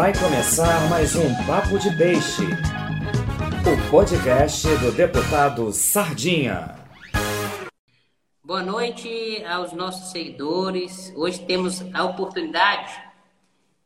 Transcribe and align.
Vai 0.00 0.14
começar 0.14 0.88
mais 0.88 1.14
um 1.14 1.28
Papo 1.44 1.78
de 1.78 1.94
Peixe, 1.94 2.44
o 3.66 3.90
podcast 3.90 4.66
do 4.78 4.90
deputado 4.92 5.70
Sardinha. 5.74 6.74
Boa 8.42 8.62
noite 8.62 9.44
aos 9.44 9.74
nossos 9.74 10.10
seguidores. 10.10 11.12
Hoje 11.14 11.44
temos 11.44 11.84
a 11.92 12.02
oportunidade 12.04 12.90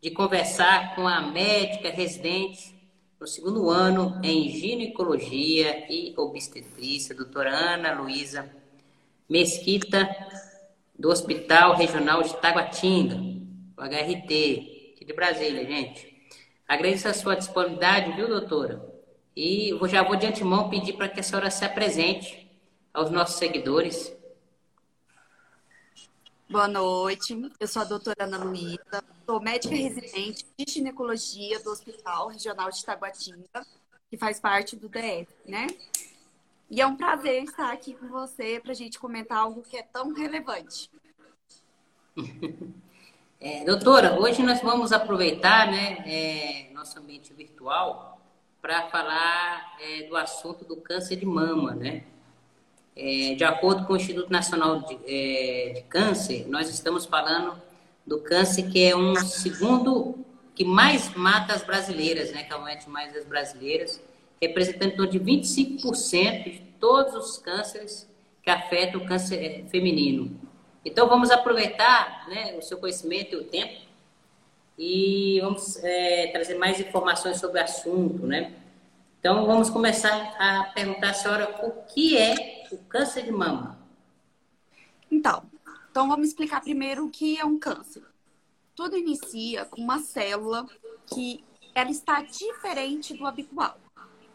de 0.00 0.12
conversar 0.12 0.94
com 0.94 1.08
a 1.08 1.20
médica 1.20 1.90
residente 1.90 2.72
no 3.18 3.26
segundo 3.26 3.68
ano 3.68 4.20
em 4.22 4.48
ginecologia 4.50 5.84
e 5.92 6.14
obstetrícia, 6.16 7.12
doutora 7.12 7.50
Ana 7.50 7.92
Luísa 8.00 8.48
Mesquita, 9.28 10.08
do 10.96 11.10
Hospital 11.10 11.74
Regional 11.74 12.22
de 12.22 12.36
Taguatinga, 12.36 13.16
o 13.76 13.82
HRT, 13.82 14.73
aqui 15.04 15.06
de 15.06 15.12
Brasília, 15.12 15.66
gente. 15.66 16.26
Agradeço 16.66 17.06
a 17.06 17.14
sua 17.14 17.36
disponibilidade, 17.36 18.12
viu, 18.12 18.26
doutora? 18.26 18.82
E 19.36 19.78
já 19.88 20.02
vou 20.02 20.16
de 20.16 20.26
antemão 20.26 20.70
pedir 20.70 20.94
para 20.94 21.08
que 21.08 21.20
a 21.20 21.22
senhora 21.22 21.50
se 21.50 21.64
apresente 21.64 22.50
aos 22.92 23.10
nossos 23.10 23.36
seguidores. 23.36 24.16
Boa 26.48 26.68
noite, 26.68 27.50
eu 27.58 27.68
sou 27.68 27.82
a 27.82 27.84
doutora 27.84 28.24
Ana 28.24 28.38
Luísa, 28.38 29.02
sou 29.26 29.40
médica 29.40 29.74
residente 29.74 30.46
de 30.56 30.72
ginecologia 30.72 31.58
do 31.60 31.70
Hospital 31.70 32.28
Regional 32.28 32.70
de 32.70 32.84
Taguatinga, 32.84 33.66
que 34.10 34.16
faz 34.16 34.38
parte 34.40 34.76
do 34.76 34.88
DF, 34.88 35.26
né? 35.46 35.66
E 36.70 36.80
é 36.80 36.86
um 36.86 36.96
prazer 36.96 37.42
estar 37.42 37.72
aqui 37.72 37.94
com 37.94 38.08
você 38.08 38.60
para 38.60 38.72
a 38.72 38.74
gente 38.74 38.98
comentar 38.98 39.38
algo 39.38 39.62
que 39.62 39.76
é 39.76 39.82
tão 39.82 40.14
relevante. 40.14 40.90
É, 43.46 43.62
doutora, 43.62 44.18
hoje 44.18 44.42
nós 44.42 44.62
vamos 44.62 44.90
aproveitar 44.90 45.70
né, 45.70 46.02
é, 46.06 46.72
nosso 46.72 46.98
ambiente 46.98 47.30
virtual 47.34 48.18
para 48.62 48.88
falar 48.88 49.76
é, 49.82 50.04
do 50.04 50.16
assunto 50.16 50.64
do 50.64 50.78
câncer 50.78 51.16
de 51.16 51.26
mama, 51.26 51.74
né? 51.74 52.04
É, 52.96 53.34
de 53.34 53.44
acordo 53.44 53.84
com 53.86 53.92
o 53.92 53.96
Instituto 53.96 54.32
Nacional 54.32 54.80
de, 54.80 54.98
é, 55.06 55.72
de, 55.74 55.82
Câncer, 55.82 56.46
nós 56.48 56.70
estamos 56.70 57.04
falando 57.04 57.60
do 58.06 58.18
câncer 58.20 58.70
que 58.70 58.82
é 58.82 58.96
um 58.96 59.14
segundo 59.14 60.24
que 60.54 60.64
mais 60.64 61.14
mata 61.14 61.52
as 61.52 61.62
brasileiras, 61.62 62.32
né? 62.32 62.44
Que 62.44 62.88
mais 62.88 63.14
as 63.14 63.26
brasileiras, 63.26 64.00
representando 64.40 65.06
de 65.06 65.20
25% 65.20 66.44
de 66.44 66.62
todos 66.80 67.14
os 67.14 67.36
cânceres 67.36 68.08
que 68.42 68.48
afetam 68.48 69.02
o 69.02 69.06
câncer 69.06 69.36
é, 69.36 69.64
feminino. 69.68 70.34
Então, 70.84 71.08
vamos 71.08 71.30
aproveitar 71.30 72.28
né, 72.28 72.56
o 72.58 72.62
seu 72.62 72.78
conhecimento 72.78 73.34
e 73.34 73.36
o 73.36 73.44
tempo 73.44 73.84
e 74.78 75.40
vamos 75.40 75.82
é, 75.82 76.28
trazer 76.32 76.58
mais 76.58 76.80
informações 76.80 77.38
sobre 77.38 77.60
o 77.60 77.62
assunto, 77.64 78.26
né? 78.26 78.52
Então, 79.18 79.46
vamos 79.46 79.70
começar 79.70 80.34
a 80.38 80.64
perguntar 80.74 81.10
à 81.10 81.14
senhora 81.14 81.66
o 81.66 81.84
que 81.84 82.18
é 82.18 82.66
o 82.70 82.76
câncer 82.76 83.22
de 83.24 83.32
mama. 83.32 83.78
Então, 85.10 85.42
então 85.90 86.08
vamos 86.08 86.28
explicar 86.28 86.60
primeiro 86.60 87.06
o 87.06 87.10
que 87.10 87.38
é 87.38 87.44
um 87.44 87.58
câncer. 87.58 88.02
Tudo 88.74 88.98
inicia 88.98 89.64
com 89.64 89.80
uma 89.80 90.00
célula 90.00 90.66
que 91.06 91.42
ela 91.74 91.90
está 91.90 92.20
diferente 92.20 93.14
do 93.14 93.26
habitual. 93.26 93.78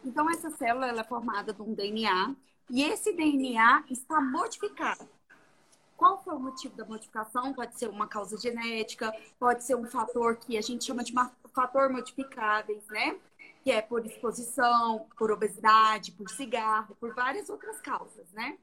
Então, 0.03 0.29
essa 0.29 0.49
célula 0.49 0.87
é 0.87 1.03
formada 1.03 1.53
de 1.53 1.61
um 1.61 1.73
DNA 1.73 2.35
e 2.69 2.81
esse 2.81 3.13
DNA 3.13 3.83
está 3.89 4.19
modificado. 4.21 5.07
Qual 5.99 6.23
foi 6.23 6.33
o 6.33 6.39
motivo 6.39 6.77
da 6.77 6.85
modificação? 6.85 7.53
Pode 7.53 7.77
ser 7.77 7.89
uma 7.89 8.07
causa 8.07 8.37
genética, 8.37 9.13
pode 9.37 9.65
ser 9.65 9.75
um 9.75 9.85
fator 9.85 10.37
que 10.37 10.57
a 10.57 10.61
gente 10.61 10.85
chama 10.85 11.03
de 11.03 11.13
fator 11.53 11.89
modificáveis, 11.89 12.87
né? 12.87 13.19
Que 13.61 13.69
é 13.69 13.81
por 13.81 14.05
exposição, 14.05 15.05
por 15.17 15.29
obesidade, 15.29 16.13
por 16.13 16.29
cigarro, 16.29 16.95
por 17.01 17.13
várias 17.13 17.49
outras 17.49 17.81
causas, 17.81 18.31
né? 18.31 18.57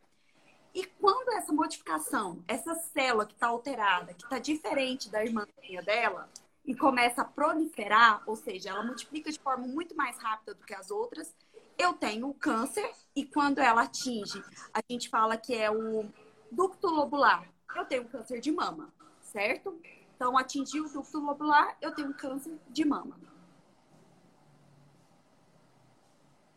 E 0.75 0.86
quando 0.86 1.30
essa 1.32 1.52
modificação, 1.52 2.42
essa 2.48 2.75
célula 2.75 3.26
que 3.26 3.34
está 3.34 3.48
alterada, 3.48 4.14
que 4.14 4.25
está 4.25 4.38
diferente 4.38 5.10
da 5.10 5.22
irmãzinha 5.22 5.82
dela, 5.82 6.30
e 6.64 6.75
começa 6.75 7.20
a 7.20 7.25
proliferar, 7.26 8.22
ou 8.26 8.34
seja, 8.34 8.70
ela 8.70 8.82
multiplica 8.82 9.30
de 9.30 9.38
forma 9.38 9.66
muito 9.66 9.94
mais 9.94 10.16
rápida 10.16 10.54
do 10.54 10.64
que 10.64 10.75
as 10.75 10.91
outras, 10.91 11.34
eu 11.76 11.92
tenho 11.92 12.30
o 12.30 12.34
câncer, 12.34 12.91
e 13.14 13.26
quando 13.26 13.58
ela 13.58 13.82
atinge, 13.82 14.42
a 14.72 14.80
gente 14.91 15.10
fala 15.10 15.36
que 15.36 15.54
é 15.54 15.70
o 15.70 16.06
ducto 16.50 16.86
lobular, 16.88 17.48
eu 17.74 17.84
tenho 17.84 18.04
câncer 18.06 18.40
de 18.40 18.50
mama, 18.50 18.92
certo? 19.20 19.78
Então, 20.14 20.36
atingiu 20.36 20.84
o 20.84 20.88
ducto 20.88 21.18
lobular, 21.18 21.76
eu 21.80 21.94
tenho 21.94 22.12
câncer 22.14 22.58
de 22.70 22.84
mama. 22.84 23.16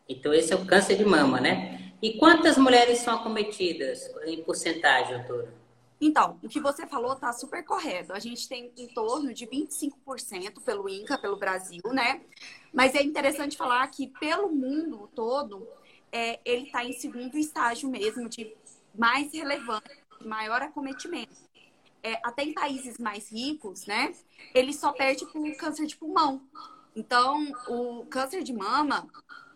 Então, 0.08 0.32
esse 0.32 0.52
é 0.52 0.56
o 0.56 0.66
câncer 0.66 0.96
de 0.96 1.04
mama, 1.04 1.40
né? 1.40 1.92
E 2.02 2.18
quantas 2.18 2.56
mulheres 2.56 2.98
são 3.00 3.14
acometidas 3.16 4.10
em 4.24 4.42
porcentagem, 4.42 5.18
doutora? 5.18 5.60
Então, 6.00 6.38
o 6.42 6.48
que 6.48 6.58
você 6.58 6.86
falou 6.86 7.12
está 7.12 7.30
super 7.32 7.62
correto. 7.62 8.14
A 8.14 8.18
gente 8.18 8.48
tem 8.48 8.72
em 8.78 8.88
torno 8.88 9.34
de 9.34 9.46
25% 9.46 10.62
pelo 10.64 10.88
INCA, 10.88 11.18
pelo 11.18 11.36
Brasil, 11.36 11.82
né? 11.92 12.22
Mas 12.72 12.94
é 12.94 13.02
interessante 13.02 13.56
falar 13.56 13.86
que 13.88 14.06
pelo 14.06 14.50
mundo 14.50 15.10
todo, 15.14 15.68
é, 16.10 16.40
ele 16.42 16.64
está 16.64 16.82
em 16.82 16.94
segundo 16.94 17.36
estágio 17.36 17.90
mesmo 17.90 18.30
de 18.30 18.56
mais 18.94 19.32
relevante, 19.32 19.90
maior 20.24 20.62
acometimento. 20.62 21.34
É, 22.02 22.18
até 22.24 22.42
em 22.44 22.54
países 22.54 22.98
mais 22.98 23.30
ricos, 23.30 23.86
né? 23.86 24.14
Ele 24.54 24.72
só 24.72 24.92
perde 24.92 25.26
por 25.26 25.56
câncer 25.56 25.86
de 25.86 25.96
pulmão. 25.96 26.42
Então, 26.96 27.52
o 27.68 28.06
câncer 28.06 28.42
de 28.42 28.52
mama, 28.52 29.06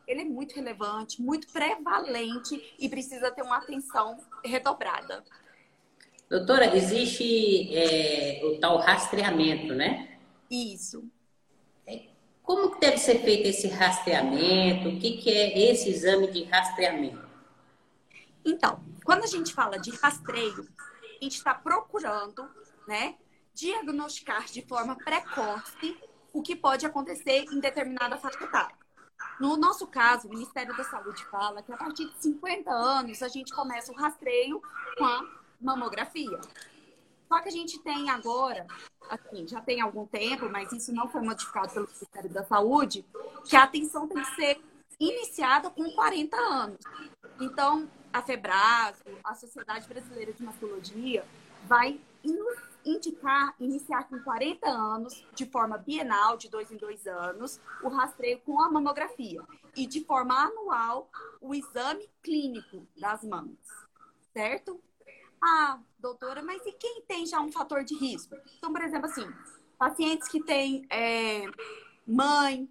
ele 0.06 0.22
é 0.22 0.24
muito 0.24 0.54
relevante, 0.54 1.20
muito 1.22 1.48
prevalente 1.48 2.74
e 2.78 2.88
precisa 2.88 3.30
ter 3.30 3.42
uma 3.42 3.56
atenção 3.56 4.18
redobrada. 4.44 5.24
Doutora, 6.28 6.76
existe 6.76 7.74
é, 7.74 8.40
o 8.44 8.58
tal 8.58 8.78
rastreamento, 8.78 9.74
né? 9.74 10.18
Isso. 10.50 11.04
É, 11.86 12.02
como 12.42 12.72
que 12.72 12.80
deve 12.80 12.98
ser 12.98 13.20
feito 13.20 13.46
esse 13.48 13.68
rastreamento? 13.68 14.88
O 14.88 14.98
que, 14.98 15.18
que 15.18 15.30
é 15.30 15.70
esse 15.70 15.90
exame 15.90 16.30
de 16.30 16.44
rastreamento? 16.44 17.23
Então, 18.44 18.84
quando 19.04 19.24
a 19.24 19.26
gente 19.26 19.54
fala 19.54 19.78
de 19.78 19.90
rastreio, 19.96 20.68
a 21.20 21.24
gente 21.24 21.36
está 21.36 21.54
procurando, 21.54 22.48
né, 22.86 23.16
diagnosticar 23.54 24.44
de 24.46 24.62
forma 24.62 24.96
precoce 24.96 25.96
o 26.32 26.42
que 26.42 26.56
pode 26.56 26.84
acontecer 26.84 27.46
em 27.52 27.60
determinada 27.60 28.16
faixa. 28.18 28.38
No 29.40 29.56
nosso 29.56 29.86
caso, 29.86 30.28
o 30.28 30.30
Ministério 30.30 30.76
da 30.76 30.84
Saúde 30.84 31.24
fala 31.26 31.62
que 31.62 31.72
a 31.72 31.76
partir 31.76 32.06
de 32.06 32.22
50 32.22 32.70
anos 32.70 33.22
a 33.22 33.28
gente 33.28 33.52
começa 33.52 33.92
o 33.92 33.94
rastreio 33.94 34.60
com 34.98 35.04
a 35.04 35.28
mamografia. 35.60 36.40
Só 37.28 37.40
que 37.40 37.48
a 37.48 37.52
gente 37.52 37.78
tem 37.80 38.10
agora, 38.10 38.66
assim, 39.08 39.46
já 39.48 39.60
tem 39.60 39.80
algum 39.80 40.06
tempo, 40.06 40.48
mas 40.50 40.70
isso 40.72 40.92
não 40.92 41.08
foi 41.08 41.20
modificado 41.22 41.72
pelo 41.72 41.86
Ministério 41.86 42.30
da 42.30 42.44
Saúde, 42.44 43.04
que 43.44 43.56
a 43.56 43.64
atenção 43.64 44.06
tem 44.06 44.22
que 44.22 44.34
ser 44.34 44.60
iniciada 44.98 45.70
com 45.70 45.90
40 45.90 46.36
anos. 46.36 46.78
Então, 47.40 47.88
a 48.12 48.22
FEBRAS, 48.22 49.02
a 49.24 49.34
Sociedade 49.34 49.88
Brasileira 49.88 50.32
de 50.32 50.42
Mastologia, 50.42 51.24
vai 51.64 52.00
indicar 52.84 53.54
iniciar 53.58 54.04
com 54.04 54.18
40 54.20 54.68
anos, 54.68 55.26
de 55.34 55.46
forma 55.46 55.78
bienal, 55.78 56.36
de 56.36 56.48
dois 56.48 56.70
em 56.70 56.76
dois 56.76 57.06
anos, 57.06 57.60
o 57.82 57.88
rastreio 57.88 58.40
com 58.40 58.60
a 58.60 58.70
mamografia. 58.70 59.42
E 59.74 59.86
de 59.86 60.04
forma 60.04 60.34
anual, 60.34 61.10
o 61.40 61.54
exame 61.54 62.08
clínico 62.22 62.86
das 62.96 63.24
mamas. 63.24 63.56
Certo? 64.32 64.80
Ah, 65.42 65.78
doutora, 65.98 66.42
mas 66.42 66.64
e 66.64 66.72
quem 66.72 67.02
tem 67.02 67.26
já 67.26 67.40
um 67.40 67.52
fator 67.52 67.84
de 67.84 67.96
risco? 67.96 68.34
Então, 68.58 68.72
por 68.72 68.82
exemplo, 68.82 69.06
assim, 69.06 69.28
pacientes 69.78 70.28
que 70.28 70.42
têm 70.42 70.86
é, 70.90 71.46
mãe, 72.06 72.68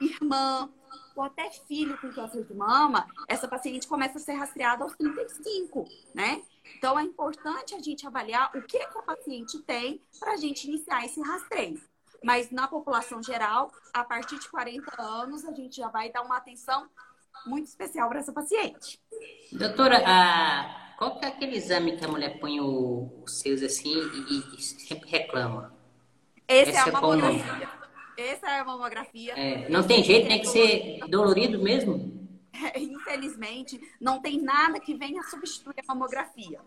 irmã, 0.00 0.70
ou 1.16 1.22
até 1.22 1.50
filho 1.50 1.98
com 2.00 2.12
câncer 2.12 2.44
de 2.44 2.54
mama, 2.54 3.06
essa 3.28 3.46
paciente 3.46 3.86
começa 3.86 4.18
a 4.18 4.20
ser 4.20 4.32
rastreada 4.32 4.84
aos 4.84 4.96
35, 4.96 5.84
né? 6.14 6.42
Então, 6.76 6.98
é 6.98 7.02
importante 7.02 7.74
a 7.74 7.80
gente 7.80 8.06
avaliar 8.06 8.50
o 8.54 8.62
que, 8.62 8.78
que 8.78 8.98
a 8.98 9.02
paciente 9.02 9.58
tem 9.60 10.00
para 10.18 10.32
a 10.32 10.36
gente 10.36 10.66
iniciar 10.66 11.04
esse 11.04 11.20
rastreio. 11.20 11.80
Mas 12.22 12.50
na 12.50 12.66
população 12.66 13.22
geral, 13.22 13.70
a 13.92 14.02
partir 14.02 14.38
de 14.38 14.48
40 14.48 15.00
anos, 15.00 15.44
a 15.44 15.52
gente 15.52 15.76
já 15.76 15.88
vai 15.88 16.10
dar 16.10 16.22
uma 16.22 16.38
atenção 16.38 16.88
muito 17.46 17.66
especial 17.66 18.08
para 18.08 18.20
essa 18.20 18.32
paciente. 18.32 18.98
Doutora, 19.52 20.02
a... 20.06 20.96
qual 20.96 21.18
que 21.18 21.26
é 21.26 21.28
aquele 21.28 21.56
exame 21.56 21.96
que 21.96 22.04
a 22.04 22.08
mulher 22.08 22.40
põe 22.40 22.60
os 22.60 23.40
seus 23.40 23.62
assim 23.62 23.92
e, 23.92 24.56
e 24.56 24.62
sempre 24.62 25.10
reclama? 25.10 25.74
Esse 26.48 26.70
Essa 26.70 26.88
é 26.88 26.88
a 26.88 26.92
mamografia. 26.92 27.83
Essa 28.16 28.48
é 28.48 28.60
a 28.60 28.64
mamografia. 28.64 29.32
É, 29.34 29.68
não 29.68 29.86
tem 29.86 30.02
jeito, 30.02 30.28
tem 30.28 30.40
que 30.40 30.46
ser 30.46 31.00
dolorido 31.08 31.62
mesmo? 31.62 32.28
Infelizmente, 32.76 33.80
não 34.00 34.20
tem 34.20 34.40
nada 34.40 34.78
que 34.80 34.94
venha 34.94 35.22
substituir 35.24 35.74
a 35.80 35.94
mamografia. 35.94 36.60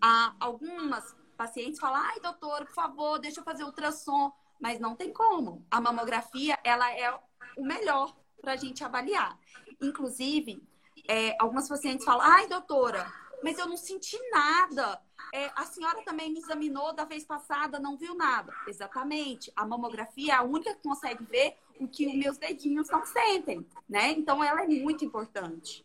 Há 0.00 0.34
algumas 0.40 1.16
pacientes 1.36 1.78
falam, 1.78 2.00
ai, 2.02 2.20
doutor, 2.20 2.66
por 2.66 2.74
favor, 2.74 3.18
deixa 3.18 3.40
eu 3.40 3.44
fazer 3.44 3.64
ultrassom 3.64 4.32
mas 4.60 4.78
não 4.78 4.94
tem 4.94 5.12
como. 5.12 5.66
A 5.70 5.80
mamografia, 5.80 6.58
ela 6.62 6.92
é 6.92 7.10
o 7.56 7.64
melhor 7.64 8.14
para 8.40 8.52
a 8.52 8.56
gente 8.56 8.84
avaliar. 8.84 9.36
Inclusive, 9.80 10.62
é, 11.08 11.34
algumas 11.40 11.66
pacientes 11.66 12.04
falam, 12.04 12.20
ai, 12.20 12.46
doutora, 12.46 13.10
mas 13.42 13.58
eu 13.58 13.66
não 13.66 13.76
senti 13.76 14.18
nada. 14.30 15.00
É, 15.32 15.50
a 15.54 15.64
senhora 15.64 16.02
também 16.02 16.32
me 16.32 16.38
examinou 16.38 16.92
da 16.92 17.04
vez 17.04 17.24
passada, 17.24 17.78
não 17.78 17.96
viu 17.96 18.14
nada. 18.14 18.52
Exatamente. 18.66 19.52
A 19.54 19.66
mamografia 19.66 20.32
é 20.32 20.36
a 20.36 20.42
única 20.42 20.74
que 20.74 20.82
consegue 20.82 21.24
ver 21.24 21.56
o 21.78 21.86
que 21.86 22.06
os 22.06 22.14
meus 22.14 22.36
dedinhos 22.36 22.88
não 22.90 23.04
sentem, 23.06 23.64
né? 23.88 24.10
Então, 24.10 24.42
ela 24.42 24.62
é 24.62 24.66
muito 24.66 25.04
importante. 25.04 25.84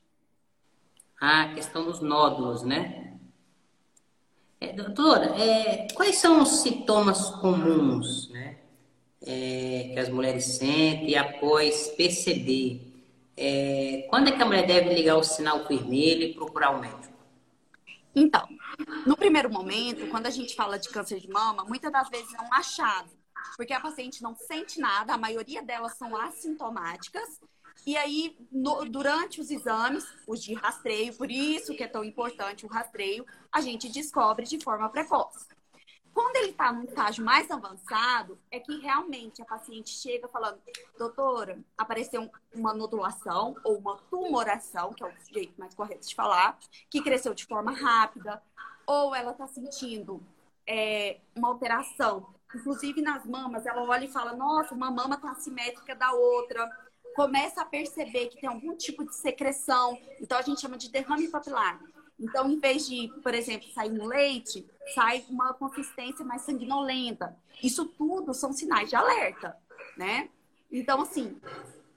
Ah, 1.19 1.44
a 1.44 1.54
questão 1.54 1.86
dos 1.86 2.02
nódulos, 2.02 2.63
né? 2.63 3.18
É, 4.60 4.74
doutora, 4.74 5.25
é, 5.40 5.88
quais 5.94 6.18
são 6.18 6.42
os 6.42 6.62
sintomas 6.62 7.30
comuns, 7.30 8.30
né? 8.30 8.58
É, 9.22 9.92
que 9.94 10.00
as 10.00 10.10
mulheres 10.10 10.46
sentem 10.46 11.16
após 11.16 11.90
perceber? 11.90 12.94
É, 13.38 14.08
quando 14.10 14.30
é 14.30 14.31
que 14.31 14.42
a 14.42 14.46
mulher 14.46 14.66
deve 14.66 14.94
ligar 14.94 15.18
o 15.18 15.24
sinal 15.24 15.66
vermelho 15.66 16.24
e 16.24 16.34
procurar 16.34 16.72
o 16.72 16.80
médico? 16.80 17.05
Então, 18.16 18.48
no 19.06 19.18
primeiro 19.18 19.52
momento, 19.52 20.08
quando 20.10 20.28
a 20.28 20.30
gente 20.30 20.56
fala 20.56 20.80
de 20.80 20.90
câncer 20.90 21.20
de 21.20 21.30
mama, 21.30 21.66
muitas 21.66 21.92
das 21.92 22.10
vezes 22.10 22.34
é 22.34 22.42
um 22.42 22.54
achado, 22.54 23.10
porque 23.58 23.74
a 23.74 23.80
paciente 23.80 24.24
não 24.24 24.36
sente 24.36 24.80
nada, 24.80 25.14
a 25.14 25.18
maioria 25.18 25.62
delas 25.62 25.98
são 25.98 26.16
assintomáticas, 26.16 27.40
e 27.86 27.96
aí, 27.98 28.36
no, 28.52 28.86
durante 28.86 29.40
os 29.40 29.52
exames, 29.52 30.06
os 30.26 30.42
de 30.42 30.54
rastreio, 30.54 31.14
por 31.16 31.30
isso 31.30 31.76
que 31.76 31.84
é 31.84 31.88
tão 31.88 32.04
importante 32.04 32.66
o 32.66 32.70
rastreio, 32.70 33.26
a 33.52 33.62
gente 33.62 33.90
descobre 33.90 34.46
de 34.46 34.60
forma 34.60 34.90
precoce. 34.90 35.48
Quando 36.16 36.38
ele 36.38 36.52
está 36.52 36.72
num 36.72 36.86
estágio 36.86 37.26
mais 37.26 37.52
avançado, 37.52 38.40
é 38.50 38.58
que 38.58 38.80
realmente 38.80 39.42
a 39.42 39.46
paciente 39.46 39.90
chega 39.90 40.30
falando, 40.30 40.62
doutora, 40.98 41.60
apareceu 41.78 42.32
uma 42.54 42.74
nodulação 42.74 43.54
ou 43.66 43.78
uma 43.78 43.98
tumoração, 44.10 44.94
que 44.94 45.04
é 45.04 45.08
o 45.08 45.12
jeito 45.30 45.60
mais 45.60 45.76
correto 45.76 46.08
de 46.08 46.16
falar, 46.16 46.58
que 46.90 47.04
cresceu 47.04 47.34
de 47.34 47.46
forma 47.46 47.74
rápida, 47.74 48.42
ou 48.88 49.14
ela 49.14 49.32
está 49.32 49.46
sentindo 49.46 50.24
é, 50.66 51.20
uma 51.36 51.50
alteração. 51.50 52.34
Inclusive 52.56 53.02
nas 53.02 53.26
mamas, 53.26 53.66
ela 53.66 53.84
olha 53.84 54.06
e 54.06 54.12
fala, 54.12 54.32
nossa, 54.32 54.74
uma 54.74 54.90
mama 54.90 55.16
está 55.16 55.32
assimétrica 55.32 55.94
da 55.94 56.14
outra. 56.14 56.66
Começa 57.14 57.62
a 57.62 57.66
perceber 57.66 58.28
que 58.28 58.40
tem 58.40 58.48
algum 58.48 58.74
tipo 58.78 59.04
de 59.04 59.14
secreção. 59.14 60.00
Então 60.22 60.38
a 60.38 60.42
gente 60.42 60.62
chama 60.62 60.78
de 60.78 60.90
derrame 60.90 61.28
papilar. 61.28 61.78
Então, 62.20 62.50
em 62.50 62.58
vez 62.58 62.88
de, 62.88 63.10
por 63.22 63.34
exemplo, 63.34 63.68
sair 63.74 63.90
no 63.90 64.06
leite, 64.06 64.66
sai 64.94 65.26
uma 65.30 65.54
consistência 65.54 66.24
mais 66.24 66.44
sanguinolenta. 66.44 67.38
Isso 67.62 67.86
tudo 67.86 68.34
são 68.34 68.54
sinais 68.54 68.90
de 68.90 68.96
alerta, 68.96 69.58
né? 69.98 70.30
Então, 70.72 71.02
assim, 71.02 71.40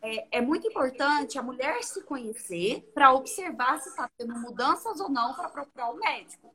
é, 0.03 0.39
é 0.39 0.41
muito 0.41 0.67
importante 0.67 1.39
a 1.39 1.43
mulher 1.43 1.83
se 1.83 2.03
conhecer 2.03 2.91
para 2.95 3.13
observar 3.13 3.81
se 3.81 3.89
está 3.89 4.11
tendo 4.17 4.35
mudanças 4.35 5.01
ou 5.01 5.09
não 5.09 5.35
para 5.35 5.49
procurar 5.49 5.91
o 5.91 5.99
médico. 5.99 6.55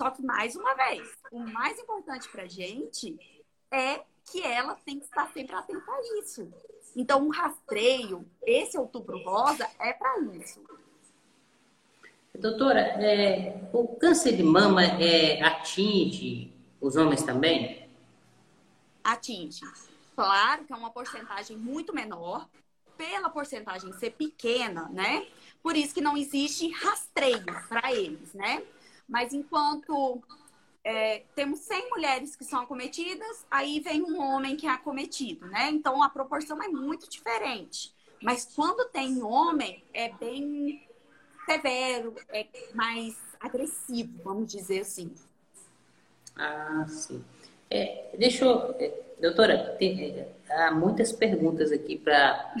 Só 0.00 0.10
que, 0.10 0.22
mais 0.22 0.56
uma 0.56 0.74
vez, 0.74 1.08
o 1.30 1.40
mais 1.40 1.78
importante 1.78 2.28
para 2.28 2.44
a 2.44 2.48
gente 2.48 3.18
é 3.70 4.02
que 4.30 4.42
ela 4.42 4.74
tem 4.76 4.98
que 4.98 5.04
estar 5.04 5.30
sempre 5.32 5.54
atenta 5.54 5.90
a 5.90 6.18
isso. 6.20 6.52
Então, 6.96 7.26
o 7.26 7.30
rastreio, 7.30 8.26
esse 8.42 8.78
outubro 8.78 9.22
rosa, 9.22 9.68
é 9.78 9.92
para 9.92 10.18
isso. 10.20 10.62
Doutora, 12.38 12.80
é, 12.80 13.68
o 13.72 13.88
câncer 13.96 14.36
de 14.36 14.42
mama 14.42 14.82
é, 14.82 15.42
atinge 15.42 16.52
os 16.80 16.96
homens 16.96 17.22
também? 17.22 17.88
Atinge. 19.04 19.60
Claro 20.14 20.64
que 20.64 20.72
é 20.72 20.76
uma 20.76 20.90
porcentagem 20.90 21.56
muito 21.56 21.94
menor, 21.94 22.48
pela 22.96 23.30
porcentagem 23.30 23.92
ser 23.94 24.10
pequena, 24.10 24.88
né? 24.90 25.26
Por 25.62 25.76
isso 25.76 25.94
que 25.94 26.00
não 26.00 26.16
existe 26.16 26.70
rastreio 26.70 27.44
para 27.68 27.92
eles, 27.92 28.34
né? 28.34 28.62
Mas 29.08 29.32
enquanto 29.32 30.22
é, 30.84 31.24
temos 31.34 31.60
100 31.60 31.90
mulheres 31.90 32.36
que 32.36 32.44
são 32.44 32.60
acometidas, 32.60 33.46
aí 33.50 33.80
vem 33.80 34.02
um 34.02 34.20
homem 34.20 34.56
que 34.56 34.66
é 34.66 34.70
acometido, 34.70 35.46
né? 35.46 35.70
Então 35.70 36.02
a 36.02 36.08
proporção 36.08 36.62
é 36.62 36.68
muito 36.68 37.08
diferente. 37.08 37.94
Mas 38.22 38.44
quando 38.54 38.88
tem 38.90 39.22
homem, 39.22 39.82
é 39.94 40.12
bem 40.12 40.86
severo, 41.50 42.14
é 42.28 42.46
mais 42.74 43.16
agressivo, 43.40 44.12
vamos 44.22 44.52
dizer 44.52 44.80
assim. 44.80 45.12
Ah, 46.36 46.86
sim. 46.88 47.24
É, 47.68 48.10
deixa 48.16 48.44
eu. 48.44 48.74
É, 48.78 48.92
doutora, 49.20 49.76
tem, 49.78 50.10
é, 50.10 50.28
há 50.48 50.70
muitas 50.70 51.12
perguntas 51.12 51.72
aqui 51.72 51.98
para 51.98 52.54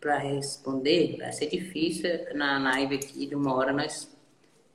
para 0.00 0.18
responder. 0.18 1.16
Vai 1.18 1.32
ser 1.32 1.46
difícil 1.46 2.10
na 2.34 2.58
live 2.58 2.94
aqui 2.94 3.26
de 3.26 3.34
uma 3.34 3.54
hora 3.54 3.72
nós 3.72 4.14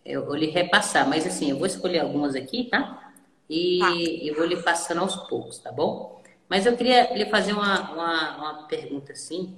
eu 0.03 0.25
vou 0.25 0.35
lhe 0.35 0.47
repassar, 0.47 1.07
mas 1.07 1.27
assim, 1.27 1.51
eu 1.51 1.57
vou 1.57 1.67
escolher 1.67 1.99
algumas 1.99 2.35
aqui, 2.35 2.65
tá? 2.65 3.13
E 3.47 3.79
tá. 3.79 3.95
eu 3.95 4.35
vou 4.35 4.45
lhe 4.45 4.57
passando 4.57 5.01
aos 5.01 5.15
poucos, 5.27 5.59
tá 5.59 5.71
bom? 5.71 6.21
Mas 6.49 6.65
eu 6.65 6.75
queria 6.75 7.13
lhe 7.15 7.27
fazer 7.27 7.53
uma, 7.53 7.91
uma, 7.91 8.37
uma 8.37 8.67
pergunta 8.67 9.11
assim, 9.11 9.55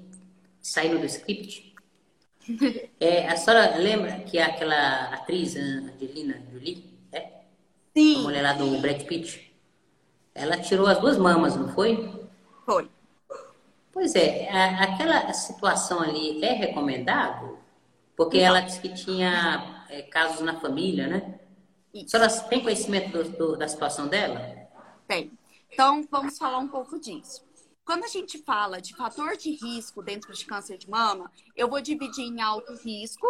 saindo 0.61 0.99
do 0.99 1.05
script. 1.05 1.72
É, 2.99 3.27
a 3.27 3.35
senhora 3.35 3.77
lembra 3.77 4.19
que 4.19 4.37
aquela 4.37 5.13
atriz, 5.13 5.55
Angelina 5.55 6.41
Jolie, 6.51 6.83
é? 7.11 7.29
Sim. 7.95 8.17
A 8.17 8.19
mulher 8.19 8.41
lá 8.41 8.53
do 8.53 8.79
Brad 8.79 9.01
Pitt? 9.03 9.53
Ela 10.35 10.57
tirou 10.57 10.87
as 10.87 10.99
duas 10.99 11.17
mamas, 11.17 11.55
não 11.55 11.69
foi? 11.69 12.11
Foi. 12.65 12.89
Pois 13.91 14.15
é, 14.15 14.49
a, 14.49 14.83
aquela 14.83 15.31
situação 15.33 16.01
ali 16.01 16.43
é 16.43 16.53
recomendável? 16.53 17.59
Porque 18.15 18.39
não. 18.39 18.45
ela 18.45 18.59
disse 18.61 18.81
que 18.81 18.93
tinha 18.93 19.85
é, 19.89 20.01
casos 20.01 20.41
na 20.41 20.59
família, 20.59 21.07
né? 21.07 21.39
Isso. 21.93 22.17
A 22.17 22.27
senhora 22.27 22.49
tem 22.49 22.63
conhecimento 22.63 23.11
do, 23.11 23.23
do, 23.29 23.57
da 23.57 23.67
situação 23.67 24.07
dela? 24.07 24.67
Tem. 25.07 25.31
Então, 25.71 26.05
vamos 26.09 26.37
falar 26.37 26.57
um 26.57 26.67
pouco 26.67 26.99
disso. 26.99 27.43
Quando 27.85 28.05
a 28.05 28.07
gente 28.07 28.37
fala 28.37 28.81
de 28.81 28.95
fator 28.95 29.35
de 29.35 29.51
risco 29.51 30.01
dentro 30.01 30.33
de 30.33 30.45
câncer 30.45 30.77
de 30.77 30.89
mama, 30.89 31.29
eu 31.55 31.67
vou 31.67 31.81
dividir 31.81 32.23
em 32.23 32.41
alto 32.41 32.73
risco 32.75 33.27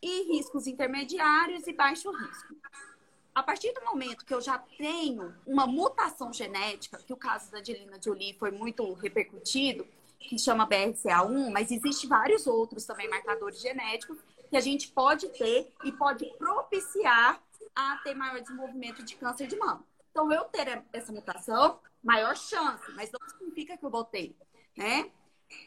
e 0.00 0.32
riscos 0.32 0.68
intermediários 0.68 1.66
e 1.66 1.72
baixo 1.72 2.10
risco. 2.12 2.54
A 3.34 3.42
partir 3.42 3.72
do 3.72 3.84
momento 3.84 4.24
que 4.24 4.32
eu 4.32 4.40
já 4.40 4.58
tenho 4.58 5.34
uma 5.44 5.66
mutação 5.66 6.32
genética, 6.32 6.98
que 6.98 7.12
o 7.12 7.16
caso 7.16 7.50
da 7.50 7.58
Angelina 7.58 7.98
Jolie 8.02 8.36
foi 8.38 8.52
muito 8.52 8.92
repercutido, 8.94 9.86
que 10.20 10.38
chama 10.38 10.68
BRCA1, 10.68 11.50
mas 11.50 11.70
existem 11.70 12.08
vários 12.08 12.46
outros 12.46 12.84
também 12.84 13.08
marcadores 13.08 13.60
genéticos 13.60 14.18
que 14.48 14.56
a 14.56 14.60
gente 14.60 14.88
pode 14.88 15.28
ter 15.30 15.72
e 15.84 15.92
pode 15.92 16.24
propiciar 16.38 17.40
a 17.74 17.96
ter 17.98 18.14
maior 18.14 18.40
desenvolvimento 18.40 19.02
de 19.02 19.16
câncer 19.16 19.46
de 19.46 19.56
mama. 19.56 19.84
Então, 20.18 20.32
eu 20.32 20.46
ter 20.46 20.84
essa 20.92 21.12
mutação, 21.12 21.78
maior 22.02 22.36
chance, 22.36 22.82
mas 22.96 23.08
não 23.12 23.20
significa 23.28 23.78
que 23.78 23.86
eu 23.86 23.90
vou 23.90 24.02
ter, 24.02 24.36
né? 24.76 25.12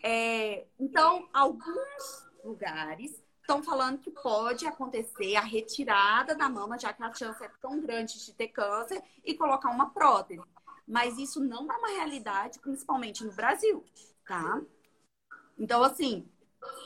É, 0.04 0.68
então, 0.78 1.30
alguns 1.34 2.28
lugares 2.44 3.24
estão 3.40 3.64
falando 3.64 4.00
que 4.00 4.12
pode 4.12 4.68
acontecer 4.68 5.38
a 5.38 5.42
retirada 5.42 6.36
da 6.36 6.50
mama, 6.50 6.78
já 6.78 6.92
que 6.92 7.02
a 7.02 7.14
chance 7.14 7.42
é 7.42 7.48
tão 7.62 7.80
grande 7.80 8.26
de 8.26 8.34
ter 8.34 8.50
câncer, 8.50 9.02
e 9.24 9.34
colocar 9.34 9.70
uma 9.70 9.92
prótese. 9.92 10.44
Mas 10.86 11.18
isso 11.18 11.40
não 11.40 11.72
é 11.72 11.78
uma 11.78 11.88
realidade, 11.88 12.60
principalmente 12.60 13.24
no 13.24 13.32
Brasil, 13.32 13.86
tá? 14.28 14.62
Então, 15.58 15.82
assim, 15.82 16.30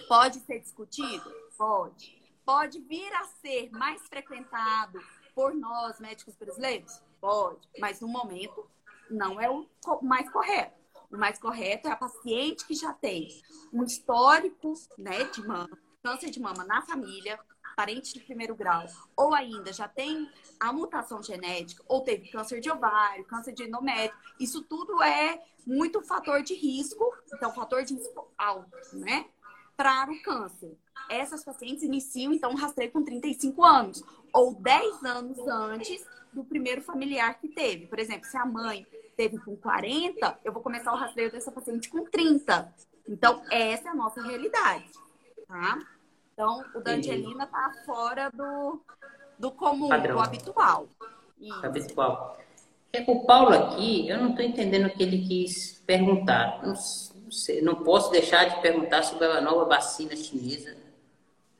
pode 0.07 0.39
ser 0.41 0.59
discutido? 0.59 1.33
Pode. 1.57 2.15
Pode 2.45 2.79
vir 2.81 3.11
a 3.13 3.23
ser 3.23 3.71
mais 3.71 4.03
frequentado 4.07 5.01
por 5.35 5.53
nós, 5.53 5.99
médicos 5.99 6.35
brasileiros? 6.35 7.01
Pode. 7.19 7.67
Mas 7.77 7.99
no 7.99 8.07
momento 8.07 8.65
não 9.11 9.39
é 9.39 9.49
o 9.49 9.67
mais 10.01 10.29
correto. 10.31 10.73
O 11.11 11.17
mais 11.17 11.37
correto 11.37 11.87
é 11.87 11.91
a 11.91 11.95
paciente 11.95 12.65
que 12.65 12.73
já 12.73 12.93
tem 12.93 13.29
um 13.71 13.83
histórico 13.83 14.73
né, 14.97 15.25
de 15.25 15.45
mama, 15.45 15.77
câncer 16.01 16.31
de 16.31 16.39
mama 16.39 16.63
na 16.63 16.81
família, 16.81 17.39
parente 17.75 18.13
de 18.13 18.21
primeiro 18.21 18.55
grau, 18.55 18.85
ou 19.15 19.33
ainda 19.33 19.71
já 19.73 19.87
tem 19.87 20.29
a 20.59 20.71
mutação 20.71 21.21
genética, 21.21 21.83
ou 21.87 22.01
teve 22.01 22.29
câncer 22.29 22.61
de 22.61 22.71
ovário, 22.71 23.25
câncer 23.25 23.53
de 23.53 23.63
endométrio. 23.63 24.17
Isso 24.39 24.63
tudo 24.63 25.03
é 25.03 25.43
muito 25.65 26.01
fator 26.01 26.41
de 26.41 26.53
risco, 26.53 27.13
então 27.33 27.53
fator 27.53 27.83
de 27.83 27.95
risco 27.95 28.31
alto, 28.37 28.69
né? 28.93 29.25
Para 29.75 30.09
o 30.09 30.21
câncer. 30.23 30.77
Essas 31.09 31.43
pacientes 31.43 31.83
iniciam, 31.83 32.33
então, 32.33 32.51
o 32.51 32.55
rastreio 32.55 32.91
com 32.91 33.03
35 33.03 33.63
anos, 33.63 34.03
ou 34.35 34.53
10 34.53 35.03
anos 35.05 35.39
antes 35.47 36.05
do 36.33 36.43
primeiro 36.43 36.81
familiar 36.81 37.39
que 37.39 37.47
teve. 37.47 37.87
Por 37.87 37.97
exemplo, 37.97 38.25
se 38.25 38.37
a 38.37 38.45
mãe 38.45 38.85
teve 39.15 39.37
com 39.39 39.55
40, 39.55 40.39
eu 40.43 40.51
vou 40.51 40.61
começar 40.61 40.91
o 40.91 40.97
rastreio 40.97 41.31
dessa 41.31 41.51
paciente 41.51 41.87
com 41.87 42.03
30. 42.03 42.73
Então, 43.07 43.41
essa 43.49 43.87
é 43.87 43.91
a 43.91 43.95
nossa 43.95 44.21
realidade, 44.21 44.91
tá? 45.47 45.79
Então, 46.33 46.65
o 46.75 46.81
da 46.81 46.91
Angelina 46.91 47.47
tá 47.47 47.71
fora 47.85 48.29
do, 48.29 48.81
do 49.39 49.51
comum, 49.51 49.87
Padrão. 49.87 50.17
do 50.17 50.21
habitual. 50.21 50.87
Isso. 51.39 51.65
Habitual. 51.65 52.37
É, 52.91 53.05
o 53.07 53.25
Paulo 53.25 53.53
aqui, 53.53 54.09
eu 54.09 54.17
não 54.17 54.31
estou 54.31 54.43
entendendo 54.43 54.87
o 54.87 54.89
que 54.89 55.01
ele 55.01 55.25
quis 55.25 55.81
perguntar. 55.85 56.59
Não, 56.61 56.73
não, 56.73 57.31
sei, 57.31 57.61
não 57.61 57.75
posso 57.75 58.11
deixar 58.11 58.49
de 58.49 58.61
perguntar 58.61 59.03
sobre 59.03 59.25
a 59.27 59.39
nova 59.39 59.63
vacina 59.63 60.13
chinesa. 60.13 60.75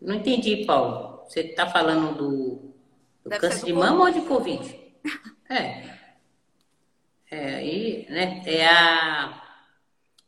Não 0.01 0.15
entendi, 0.15 0.65
Paulo. 0.65 1.24
Você 1.25 1.41
está 1.41 1.67
falando 1.67 2.17
do, 2.17 2.64
do 3.25 3.38
câncer 3.39 3.65
de 3.65 3.74
mama 3.74 4.05
ou 4.05 4.12
de 4.12 4.22
Covid? 4.22 4.86
É. 5.48 5.96
É, 7.29 7.55
aí, 7.55 8.08
né, 8.10 8.41
é 8.48 8.67
a... 8.67 9.44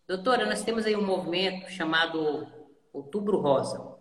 Doutora, 0.08 0.46
nós 0.46 0.64
temos 0.64 0.86
aí 0.86 0.96
um 0.96 1.04
movimento 1.04 1.72
chamado 1.72 2.48
Outubro 2.94 3.40
Rosa, 3.40 3.96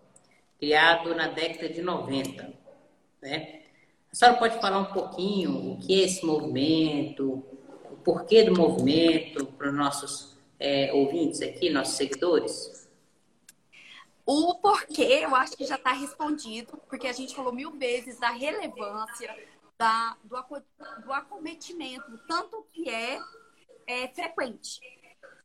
criado 0.59 1.15
na 1.15 1.27
década 1.27 1.69
de 1.69 1.81
90, 1.81 2.53
né? 3.19 3.61
A 4.11 4.15
senhora 4.15 4.37
pode 4.37 4.61
falar 4.61 4.77
um 4.77 4.93
pouquinho 4.93 5.73
o 5.73 5.79
que 5.79 6.01
é 6.01 6.05
esse 6.05 6.25
movimento, 6.25 7.43
o 7.91 7.97
porquê 8.03 8.43
do 8.43 8.55
movimento 8.55 9.45
para 9.45 9.69
os 9.69 9.75
nossos 9.75 10.37
é, 10.59 10.93
ouvintes 10.93 11.41
aqui, 11.41 11.69
nossos 11.69 11.95
seguidores? 11.95 12.86
O 14.29 14.55
porquê, 14.55 15.21
eu 15.23 15.33
acho 15.33 15.55
que 15.55 15.65
já 15.65 15.75
está 15.75 15.93
respondido, 15.93 16.75
porque 16.89 17.07
a 17.07 17.13
gente 17.13 17.33
falou 17.33 17.53
mil 17.53 17.71
vezes 17.71 18.19
da 18.19 18.29
relevância 18.29 19.33
da, 19.77 20.17
do, 20.21 20.35
do 21.05 21.13
acometimento, 21.13 22.17
tanto 22.27 22.67
que 22.73 22.89
é, 22.89 23.21
é 23.87 24.09
frequente. 24.09 24.81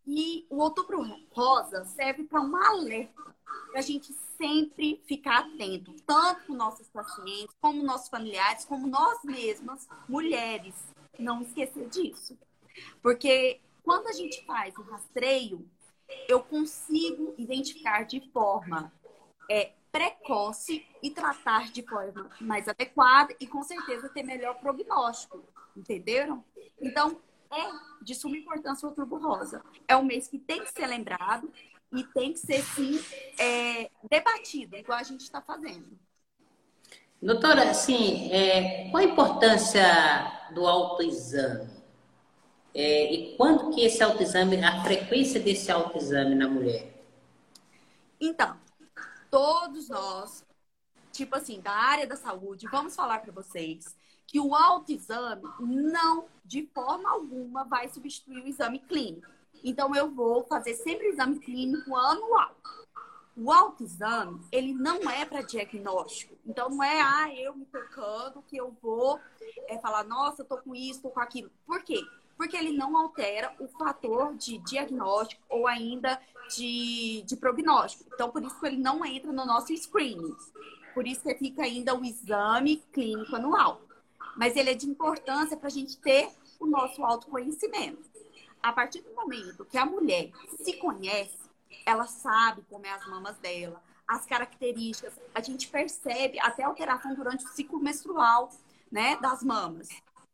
E 0.05 0.45
o 0.51 0.59
outubro 0.59 1.01
rosa 1.31 1.85
serve 1.85 2.25
para 2.25 2.41
um 2.41 2.57
alerta, 2.57 3.23
para 3.71 3.79
a 3.79 3.83
gente 3.83 4.13
sempre 4.37 5.01
ficar 5.07 5.47
atento, 5.47 5.95
tanto 6.05 6.47
com 6.49 6.55
nossos 6.55 6.89
pacientes, 6.89 7.55
como 7.61 7.85
nossos 7.85 8.09
familiares, 8.09 8.65
como 8.65 8.89
nós 8.89 9.23
mesmas, 9.23 9.89
mulheres, 10.09 10.75
não 11.17 11.43
esquecer 11.43 11.89
disso. 11.89 12.37
Porque 13.01 13.61
quando 13.85 14.09
a 14.09 14.13
gente 14.13 14.45
faz 14.45 14.77
o 14.77 14.83
rastreio, 14.83 15.65
eu 16.29 16.41
consigo 16.41 17.35
identificar 17.37 18.05
de 18.05 18.21
forma 18.33 18.93
é, 19.51 19.73
precoce 19.91 20.87
e 21.03 21.11
tratar 21.11 21.71
de 21.71 21.83
forma 21.83 22.31
mais 22.41 22.69
adequada 22.69 23.35
e 23.39 23.47
com 23.47 23.63
certeza 23.63 24.09
ter 24.09 24.23
melhor 24.23 24.55
prognóstico. 24.55 25.43
Entenderam? 25.77 26.45
Então, 26.81 27.21
é 27.51 28.03
de 28.03 28.15
suma 28.15 28.37
importância 28.37 28.87
o 28.87 28.89
Outubro 28.89 29.19
Rosa. 29.19 29.63
É 29.87 29.97
um 29.97 30.05
mês 30.05 30.27
que 30.27 30.39
tem 30.39 30.65
que 30.65 30.73
ser 30.73 30.87
lembrado 30.87 31.53
e 31.93 32.03
tem 32.05 32.33
que 32.33 32.39
ser, 32.39 32.63
sim, 32.63 32.99
é, 33.39 33.91
debatido, 34.09 34.77
igual 34.77 34.99
a 34.99 35.03
gente 35.03 35.21
está 35.21 35.43
fazendo. 35.43 35.87
Doutora, 37.21 37.71
assim, 37.71 38.33
é, 38.33 38.89
qual 38.91 39.03
a 39.03 39.07
importância 39.07 40.51
do 40.55 40.67
autoexame? 40.67 41.71
É, 42.75 43.13
e 43.13 43.37
quando 43.37 43.71
que 43.71 43.83
esse 43.83 44.03
autoexame, 44.03 44.63
a 44.65 44.83
frequência 44.83 45.39
desse 45.39 45.71
autoexame 45.71 46.35
na 46.35 46.49
mulher? 46.49 46.91
Então, 48.19 48.57
todos 49.31 49.89
nós, 49.89 50.45
tipo 51.13 51.37
assim, 51.37 51.61
da 51.61 51.73
área 51.73 52.07
da 52.07 52.17
saúde, 52.17 52.67
vamos 52.71 52.95
falar 52.95 53.21
para 53.21 53.33
vocês 53.33 53.95
que 54.27 54.41
o 54.41 54.55
autoexame 54.55 55.43
não, 55.61 56.27
de 56.45 56.67
forma 56.73 57.11
alguma, 57.11 57.65
vai 57.65 57.89
substituir 57.89 58.43
o 58.43 58.49
exame 58.49 58.79
clínico. 58.79 59.29
Então, 59.63 59.95
eu 59.95 60.11
vou 60.11 60.45
fazer 60.45 60.75
sempre 60.75 61.09
o 61.09 61.13
exame 61.13 61.39
clínico 61.39 61.95
anual. 61.95 62.57
O 63.37 63.53
autoexame, 63.53 64.41
ele 64.51 64.73
não 64.73 65.11
é 65.11 65.25
para 65.27 65.43
diagnóstico. 65.43 66.35
Então, 66.47 66.71
não 66.71 66.83
é, 66.83 67.01
ah, 67.01 67.35
eu 67.35 67.55
me 67.55 67.67
tocando 67.67 68.43
que 68.43 68.57
eu 68.57 68.75
vou 68.81 69.21
é, 69.69 69.79
falar, 69.79 70.05
nossa, 70.05 70.43
eu 70.43 70.47
tô 70.47 70.57
com 70.59 70.75
isso, 70.75 71.03
tô 71.03 71.11
com 71.11 71.21
aquilo. 71.21 71.51
Por 71.67 71.83
quê? 71.83 72.03
Porque 72.43 72.57
ele 72.57 72.73
não 72.73 72.97
altera 72.97 73.55
o 73.61 73.69
fator 73.69 74.35
de 74.35 74.59
diagnóstico 74.59 75.41
ou 75.49 75.69
ainda 75.69 76.21
de, 76.57 77.23
de 77.25 77.37
prognóstico. 77.37 78.11
Então, 78.13 78.33
por 78.33 78.43
isso 78.43 78.59
que 78.59 78.67
ele 78.67 78.79
não 78.79 79.05
entra 79.05 79.31
no 79.33 79.47
nosso 79.47 79.73
screening. 79.77 80.35
Por 80.93 81.07
isso 81.07 81.23
que 81.23 81.37
fica 81.37 81.63
ainda 81.63 81.95
o 81.95 82.05
exame 82.05 82.83
clínico 82.93 83.37
anual. 83.37 83.81
Mas 84.37 84.57
ele 84.57 84.71
é 84.71 84.75
de 84.75 84.91
importância 84.91 85.57
para 85.57 85.69
a 85.69 85.71
gente 85.71 85.97
ter 85.99 86.31
o 86.59 86.67
nosso 86.67 87.05
autoconhecimento. 87.05 88.03
A 88.61 88.73
partir 88.73 89.03
do 89.03 89.15
momento 89.15 89.65
que 89.65 89.79
a 89.79 89.87
mulher 89.87 90.33
se 90.65 90.73
conhece, 90.79 91.39
ela 91.87 92.09
sabe 92.09 92.65
como 92.69 92.85
é 92.85 92.91
as 92.91 93.07
mamas 93.07 93.39
dela, 93.39 93.81
as 94.09 94.27
características, 94.27 95.15
a 95.33 95.41
gente 95.41 95.69
percebe 95.69 96.41
até 96.41 96.65
alteração 96.65 97.15
durante 97.15 97.45
o 97.45 97.49
ciclo 97.51 97.79
menstrual, 97.79 98.51
né, 98.91 99.17
das 99.19 99.45
mamas. 99.45 99.89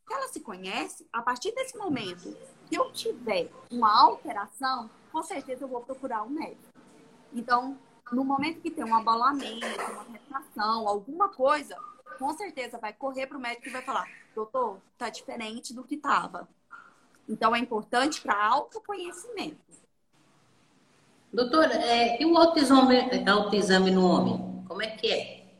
Se 0.09 0.15
ela 0.15 0.29
se 0.29 0.41
conhece, 0.41 1.07
a 1.12 1.21
partir 1.21 1.53
desse 1.53 1.77
momento 1.77 2.35
que 2.67 2.75
eu 2.75 2.91
tiver 2.93 3.50
uma 3.71 3.95
alteração, 3.95 4.88
com 5.12 5.23
certeza 5.23 5.65
eu 5.65 5.69
vou 5.69 5.83
procurar 5.83 6.23
um 6.23 6.31
médico. 6.31 6.73
Então, 7.31 7.77
no 8.11 8.25
momento 8.25 8.62
que 8.62 8.71
tem 8.71 8.85
um 8.85 8.95
abalamento, 8.95 9.67
uma 9.67 10.05
retração, 10.05 10.88
alguma 10.88 11.29
coisa, 11.29 11.77
com 12.19 12.33
certeza 12.33 12.79
vai 12.79 12.95
correr 12.95 13.27
para 13.27 13.37
o 13.37 13.41
médico 13.41 13.69
e 13.69 13.71
vai 13.71 13.83
falar: 13.83 14.09
doutor, 14.35 14.79
tá 14.97 15.11
diferente 15.11 15.75
do 15.75 15.85
que 15.85 15.97
estava. 15.97 16.49
Então, 17.29 17.55
é 17.55 17.59
importante 17.59 18.23
para 18.23 18.47
autoconhecimento. 18.47 19.59
Doutora, 21.31 21.75
é, 21.75 22.23
e 22.23 22.25
o 22.25 22.35
autoexame, 22.35 23.29
autoexame 23.29 23.91
no 23.91 24.07
homem? 24.07 24.65
Como 24.67 24.81
é 24.81 24.87
que 24.87 25.12
é? 25.12 25.53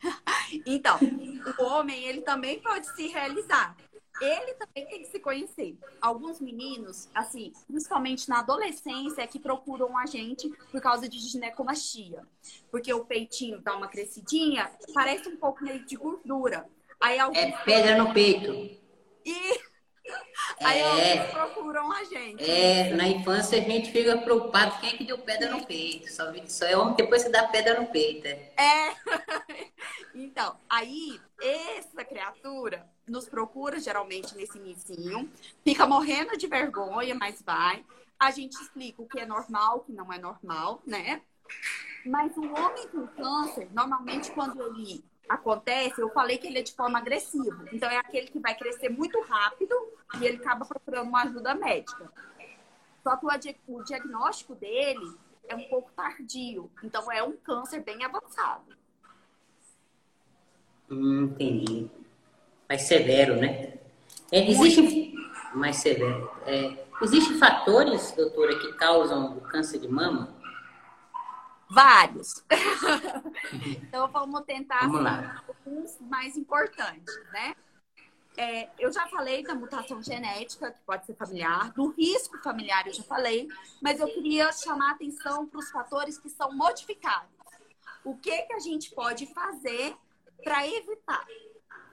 então, 0.64 0.98
o 1.58 1.64
homem, 1.64 2.02
ele 2.04 2.22
também 2.22 2.58
pode 2.62 2.86
se 2.96 3.06
realizar 3.08 3.76
ele 4.20 4.54
também 4.54 4.86
tem 4.86 5.02
que 5.02 5.08
se 5.08 5.18
conhecer. 5.18 5.76
Alguns 6.00 6.40
meninos, 6.40 7.08
assim, 7.14 7.52
principalmente 7.66 8.28
na 8.28 8.40
adolescência, 8.40 9.22
é 9.22 9.26
que 9.26 9.38
procuram 9.38 9.96
a 9.96 10.06
gente 10.06 10.48
por 10.70 10.80
causa 10.80 11.08
de 11.08 11.18
ginecomastia. 11.18 12.22
Porque 12.70 12.92
o 12.92 13.04
peitinho 13.04 13.60
dá 13.60 13.76
uma 13.76 13.88
crescidinha, 13.88 14.70
parece 14.94 15.28
um 15.28 15.36
pouco 15.36 15.64
meio 15.64 15.84
de 15.84 15.96
gordura. 15.96 16.66
Aí 17.00 17.18
alguns... 17.18 17.38
É 17.38 17.50
pedra 17.64 17.96
no 17.96 18.12
peito. 18.12 18.52
E 19.24 19.70
Aí 20.62 20.80
é, 20.80 21.24
procuram 21.28 21.90
a 21.92 22.04
gente. 22.04 22.48
É, 22.48 22.90
na 22.94 23.08
infância 23.08 23.58
a 23.58 23.60
gente 23.62 23.90
fica 23.90 24.16
preocupado 24.18 24.78
quem 24.80 24.90
é 24.90 24.96
que 24.96 25.04
deu 25.04 25.18
pedra 25.18 25.50
no 25.50 25.64
peito. 25.64 26.10
Só, 26.10 26.32
só 26.46 26.66
é 26.66 26.76
homem 26.76 26.94
depois 26.94 27.22
você 27.22 27.28
dá 27.28 27.48
pedra 27.48 27.80
no 27.80 27.86
peito. 27.86 28.26
É. 28.26 28.52
é. 28.56 28.96
então, 30.14 30.56
aí 30.68 31.20
essa 31.40 32.04
criatura 32.04 32.86
nos 33.10 33.28
procura 33.28 33.80
geralmente 33.80 34.34
nesse 34.36 34.58
início, 34.58 35.28
fica 35.64 35.86
morrendo 35.86 36.36
de 36.36 36.46
vergonha, 36.46 37.14
mas 37.14 37.42
vai. 37.42 37.84
A 38.18 38.30
gente 38.30 38.54
explica 38.54 39.02
o 39.02 39.06
que 39.06 39.18
é 39.18 39.26
normal, 39.26 39.78
o 39.78 39.80
que 39.80 39.92
não 39.92 40.12
é 40.12 40.18
normal, 40.18 40.80
né? 40.86 41.22
Mas 42.06 42.36
o 42.36 42.42
homem 42.42 42.88
com 42.88 43.06
câncer, 43.08 43.68
normalmente 43.72 44.30
quando 44.30 44.62
ele 44.62 45.04
acontece, 45.28 46.00
eu 46.00 46.10
falei 46.10 46.38
que 46.38 46.46
ele 46.46 46.58
é 46.58 46.62
de 46.62 46.74
forma 46.74 46.98
agressiva. 46.98 47.64
Então, 47.72 47.88
é 47.88 47.96
aquele 47.98 48.26
que 48.28 48.38
vai 48.38 48.54
crescer 48.56 48.88
muito 48.88 49.20
rápido 49.22 49.74
e 50.20 50.26
ele 50.26 50.38
acaba 50.38 50.64
procurando 50.64 51.08
uma 51.08 51.22
ajuda 51.22 51.54
médica. 51.54 52.12
Só 53.02 53.16
que 53.16 53.26
o 53.68 53.82
diagnóstico 53.84 54.54
dele 54.54 55.16
é 55.48 55.54
um 55.54 55.68
pouco 55.68 55.90
tardio. 55.92 56.70
Então, 56.82 57.10
é 57.10 57.22
um 57.22 57.36
câncer 57.36 57.80
bem 57.80 58.04
avançado. 58.04 58.76
Hum, 60.90 61.24
entendi. 61.24 61.88
Mais 62.70 62.82
severo, 62.82 63.36
né? 63.36 63.74
É, 64.32 64.48
existe 64.48 65.12
mais 65.54 65.76
severo. 65.76 66.30
É, 66.46 66.86
Existem 67.02 67.38
fatores, 67.38 68.12
doutora, 68.12 68.58
que 68.58 68.72
causam 68.74 69.38
o 69.38 69.40
câncer 69.40 69.78
de 69.78 69.88
mama? 69.88 70.36
Vários. 71.68 72.44
então 73.82 74.06
vamos 74.08 74.42
tentar 74.42 74.86
vamos 74.86 75.06
alguns 75.48 75.98
mais 76.00 76.36
importantes, 76.36 77.14
né? 77.32 77.54
É, 78.36 78.68
eu 78.78 78.92
já 78.92 79.06
falei 79.08 79.42
da 79.42 79.54
mutação 79.54 80.02
genética, 80.02 80.70
que 80.70 80.80
pode 80.80 81.06
ser 81.06 81.14
familiar, 81.14 81.72
do 81.72 81.88
risco 81.88 82.38
familiar 82.42 82.86
eu 82.86 82.92
já 82.92 83.02
falei, 83.02 83.48
mas 83.82 83.98
eu 83.98 84.06
queria 84.06 84.52
chamar 84.52 84.90
a 84.90 84.92
atenção 84.92 85.46
para 85.46 85.58
os 85.58 85.70
fatores 85.70 86.18
que 86.18 86.28
são 86.28 86.52
modificáveis. 86.52 87.30
O 88.04 88.16
que, 88.16 88.42
que 88.42 88.52
a 88.52 88.58
gente 88.58 88.90
pode 88.94 89.26
fazer 89.32 89.96
para 90.44 90.66
evitar? 90.66 91.26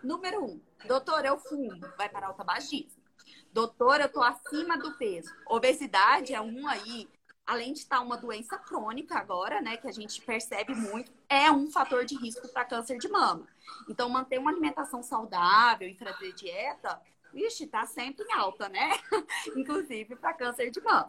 Número 0.07 0.41
um, 0.41 0.61
doutor, 0.85 1.25
eu 1.25 1.37
fumo, 1.37 1.81
vai 1.97 2.07
parar 2.07 2.29
o 2.29 2.33
tabagismo. 2.33 3.03
Doutor, 3.51 3.99
eu 3.99 4.07
tô 4.07 4.23
acima 4.23 4.77
do 4.77 4.97
peso. 4.97 5.29
Obesidade 5.49 6.33
é 6.33 6.39
um 6.39 6.65
aí 6.65 7.09
além 7.45 7.73
de 7.73 7.79
estar 7.79 7.99
uma 7.99 8.15
doença 8.15 8.57
crônica 8.57 9.15
agora, 9.15 9.61
né, 9.61 9.75
que 9.75 9.87
a 9.87 9.91
gente 9.91 10.21
percebe 10.21 10.73
muito, 10.73 11.11
é 11.27 11.51
um 11.51 11.69
fator 11.69 12.05
de 12.05 12.15
risco 12.15 12.47
para 12.47 12.63
câncer 12.63 12.97
de 12.97 13.09
mama. 13.09 13.45
Então, 13.89 14.09
manter 14.09 14.39
uma 14.39 14.49
alimentação 14.49 15.03
saudável 15.03 15.89
e 15.89 15.95
fazer 15.95 16.31
dieta, 16.33 17.01
vixe, 17.33 17.67
tá 17.67 17.85
sempre 17.85 18.25
em 18.25 18.33
alta, 18.33 18.69
né? 18.69 18.91
Inclusive 19.57 20.15
para 20.15 20.33
câncer 20.33 20.71
de 20.71 20.79
mama. 20.79 21.07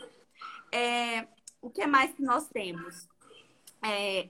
É, 0.72 1.28
o 1.60 1.70
que 1.70 1.86
mais 1.86 2.12
que 2.14 2.22
nós 2.22 2.48
temos? 2.48 3.08
É, 3.80 4.28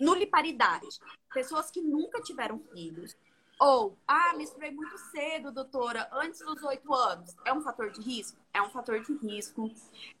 nuliparidade. 0.00 0.86
Pessoas 1.34 1.68
que 1.70 1.80
nunca 1.80 2.20
tiveram 2.20 2.60
filhos, 2.72 3.16
Ou, 3.60 3.98
ah, 4.06 4.34
menstruei 4.36 4.70
muito 4.70 4.96
cedo, 5.10 5.50
doutora, 5.50 6.08
antes 6.12 6.38
dos 6.40 6.62
oito 6.62 6.94
anos. 6.94 7.34
É 7.44 7.52
um 7.52 7.60
fator 7.60 7.90
de 7.90 8.00
risco? 8.00 8.38
É 8.54 8.62
um 8.62 8.70
fator 8.70 9.00
de 9.00 9.12
risco. 9.16 9.68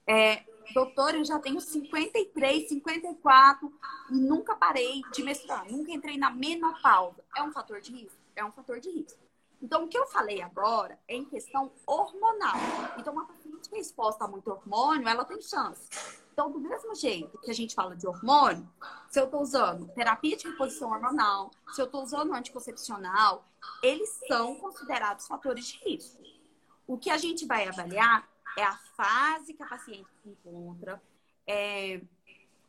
É, 0.06 0.42
doutora, 0.74 1.16
eu 1.16 1.24
já 1.24 1.38
tenho 1.38 1.60
53, 1.60 2.68
54 2.68 3.72
e 4.10 4.14
nunca 4.14 4.56
parei 4.56 5.02
de 5.12 5.22
menstruar, 5.22 5.70
nunca 5.70 5.92
entrei 5.92 6.18
na 6.18 6.30
menopausa. 6.30 7.22
É 7.36 7.42
um 7.42 7.52
fator 7.52 7.80
de 7.80 7.92
risco? 7.92 8.18
É 8.34 8.44
um 8.44 8.50
fator 8.50 8.80
de 8.80 8.90
risco. 8.90 9.18
Então, 9.62 9.84
o 9.84 9.88
que 9.88 9.98
eu 9.98 10.06
falei 10.06 10.40
agora 10.40 10.98
é 11.06 11.16
em 11.16 11.24
questão 11.24 11.72
hormonal. 11.86 12.56
Então, 12.98 13.12
uma 13.12 13.26
que 13.58 13.74
é 13.76 13.80
exposta 13.80 14.24
a 14.24 14.28
muito 14.28 14.50
hormônio, 14.50 15.08
ela 15.08 15.24
tem 15.24 15.40
chance. 15.40 15.88
Então, 16.32 16.52
do 16.52 16.60
mesmo 16.60 16.94
jeito 16.94 17.36
que 17.38 17.50
a 17.50 17.54
gente 17.54 17.74
fala 17.74 17.96
de 17.96 18.06
hormônio, 18.06 18.68
se 19.10 19.18
eu 19.18 19.24
estou 19.24 19.42
usando 19.42 19.88
terapia 19.88 20.36
de 20.36 20.48
reposição 20.48 20.90
hormonal, 20.90 21.50
se 21.72 21.80
eu 21.80 21.86
estou 21.86 22.02
usando 22.02 22.32
anticoncepcional, 22.32 23.44
eles 23.82 24.08
são 24.28 24.54
considerados 24.56 25.26
fatores 25.26 25.66
de 25.66 25.78
risco. 25.78 26.22
O 26.86 26.96
que 26.96 27.10
a 27.10 27.18
gente 27.18 27.44
vai 27.44 27.66
avaliar 27.66 28.28
é 28.56 28.62
a 28.62 28.76
fase 28.96 29.52
que 29.52 29.62
a 29.62 29.66
paciente 29.66 30.08
se 30.22 30.28
encontra, 30.28 31.02
é, 31.46 32.00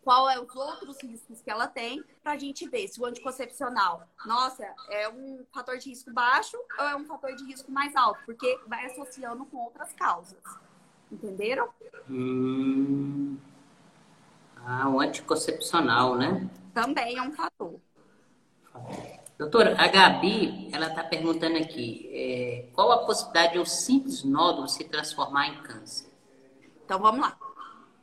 qual 0.01 0.29
é 0.29 0.39
os 0.39 0.55
outros 0.55 0.97
riscos 1.03 1.41
que 1.41 1.51
ela 1.51 1.67
tem, 1.67 2.03
para 2.23 2.31
a 2.31 2.37
gente 2.37 2.67
ver 2.67 2.87
se 2.87 2.99
o 2.99 3.05
anticoncepcional, 3.05 4.07
nossa, 4.25 4.63
é 4.89 5.07
um 5.09 5.45
fator 5.53 5.77
de 5.77 5.89
risco 5.89 6.11
baixo 6.11 6.57
ou 6.77 6.85
é 6.85 6.95
um 6.95 7.05
fator 7.05 7.35
de 7.35 7.43
risco 7.45 7.71
mais 7.71 7.95
alto, 7.95 8.19
porque 8.25 8.59
vai 8.65 8.85
associando 8.87 9.45
com 9.45 9.57
outras 9.57 9.93
causas. 9.93 10.41
Entenderam? 11.11 11.69
Hum... 12.09 13.37
Ah, 14.65 14.87
o 14.89 14.99
anticoncepcional, 14.99 16.15
né? 16.15 16.49
Também 16.73 17.17
é 17.17 17.21
um 17.21 17.31
fator. 17.31 17.79
Doutora, 19.37 19.75
a 19.79 19.87
Gabi, 19.87 20.69
ela 20.71 20.87
está 20.87 21.03
perguntando 21.03 21.57
aqui, 21.57 22.09
é, 22.13 22.69
qual 22.73 22.91
a 22.91 23.05
possibilidade 23.05 23.53
de 23.53 23.59
um 23.59 23.65
simples 23.65 24.23
nódulo 24.23 24.67
se 24.67 24.83
transformar 24.83 25.47
em 25.47 25.63
câncer? 25.63 26.09
Então, 26.83 26.99
vamos 26.99 27.21
lá. 27.21 27.37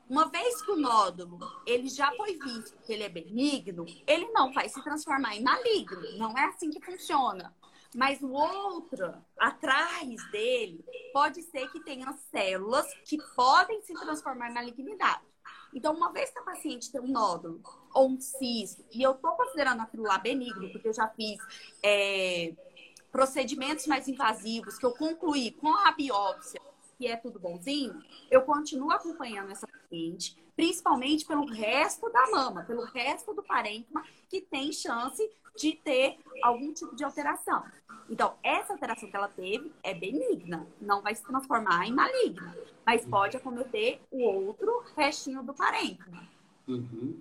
Uma 0.08 0.28
vez 0.28 0.62
que 0.62 0.70
o 0.70 0.76
nódulo 0.76 1.38
ele 1.66 1.88
já 1.88 2.10
foi 2.12 2.38
visto 2.38 2.78
que 2.84 2.92
ele 2.92 3.02
é 3.02 3.08
benigno, 3.08 3.84
ele 4.06 4.30
não 4.32 4.52
vai 4.52 4.68
se 4.68 4.82
transformar 4.82 5.36
em 5.36 5.42
maligno. 5.42 6.16
Não 6.16 6.36
é 6.38 6.44
assim 6.46 6.70
que 6.70 6.80
funciona. 6.80 7.52
Mas 7.94 8.20
o 8.22 8.30
outro, 8.30 9.14
atrás 9.38 10.30
dele, 10.30 10.84
pode 11.12 11.42
ser 11.42 11.70
que 11.70 11.80
tenha 11.80 12.12
células 12.30 12.86
que 13.04 13.18
podem 13.34 13.82
se 13.82 13.94
transformar 13.94 14.50
em 14.50 14.54
malignidade. 14.54 15.22
Então, 15.74 15.94
uma 15.94 16.12
vez 16.12 16.30
que 16.30 16.38
a 16.38 16.42
paciente 16.42 16.90
tem 16.90 17.00
um 17.00 17.08
nódulo 17.08 17.60
ou 17.92 18.08
um 18.08 18.20
cisto, 18.20 18.84
e 18.92 19.02
eu 19.02 19.12
estou 19.12 19.32
considerando 19.32 19.82
aquilo 19.82 20.04
lá 20.04 20.18
benigno, 20.18 20.70
porque 20.70 20.88
eu 20.88 20.94
já 20.94 21.08
fiz 21.08 21.38
é, 21.82 22.54
procedimentos 23.10 23.86
mais 23.86 24.08
invasivos, 24.08 24.78
que 24.78 24.86
eu 24.86 24.92
concluí 24.92 25.50
com 25.52 25.72
a 25.74 25.92
biópsia, 25.92 26.60
que 26.98 27.06
é 27.06 27.16
tudo 27.16 27.38
bonzinho, 27.38 28.02
eu 28.30 28.42
continuo 28.42 28.90
acompanhando 28.90 29.52
essa 29.52 29.66
paciente, 29.66 30.36
principalmente 30.54 31.26
pelo 31.26 31.46
resto 31.46 32.10
da 32.10 32.30
mama, 32.30 32.64
pelo 32.64 32.84
resto 32.84 33.34
do 33.34 33.42
parênquima, 33.42 34.02
que 34.28 34.40
tem 34.40 34.72
chance 34.72 35.30
de 35.56 35.72
ter 35.72 36.18
algum 36.42 36.72
tipo 36.72 36.94
de 36.94 37.04
alteração. 37.04 37.64
Então, 38.08 38.34
essa 38.42 38.72
alteração 38.72 39.10
que 39.10 39.16
ela 39.16 39.28
teve 39.28 39.72
é 39.82 39.92
benigna, 39.92 40.66
não 40.80 41.02
vai 41.02 41.14
se 41.14 41.22
transformar 41.22 41.86
em 41.86 41.92
maligna, 41.92 42.56
mas 42.84 43.04
uhum. 43.04 43.10
pode 43.10 43.36
acometer 43.36 44.00
o 44.10 44.22
outro 44.22 44.84
restinho 44.96 45.42
do 45.42 45.52
parênquima. 45.52 46.22
Uhum. 46.68 47.20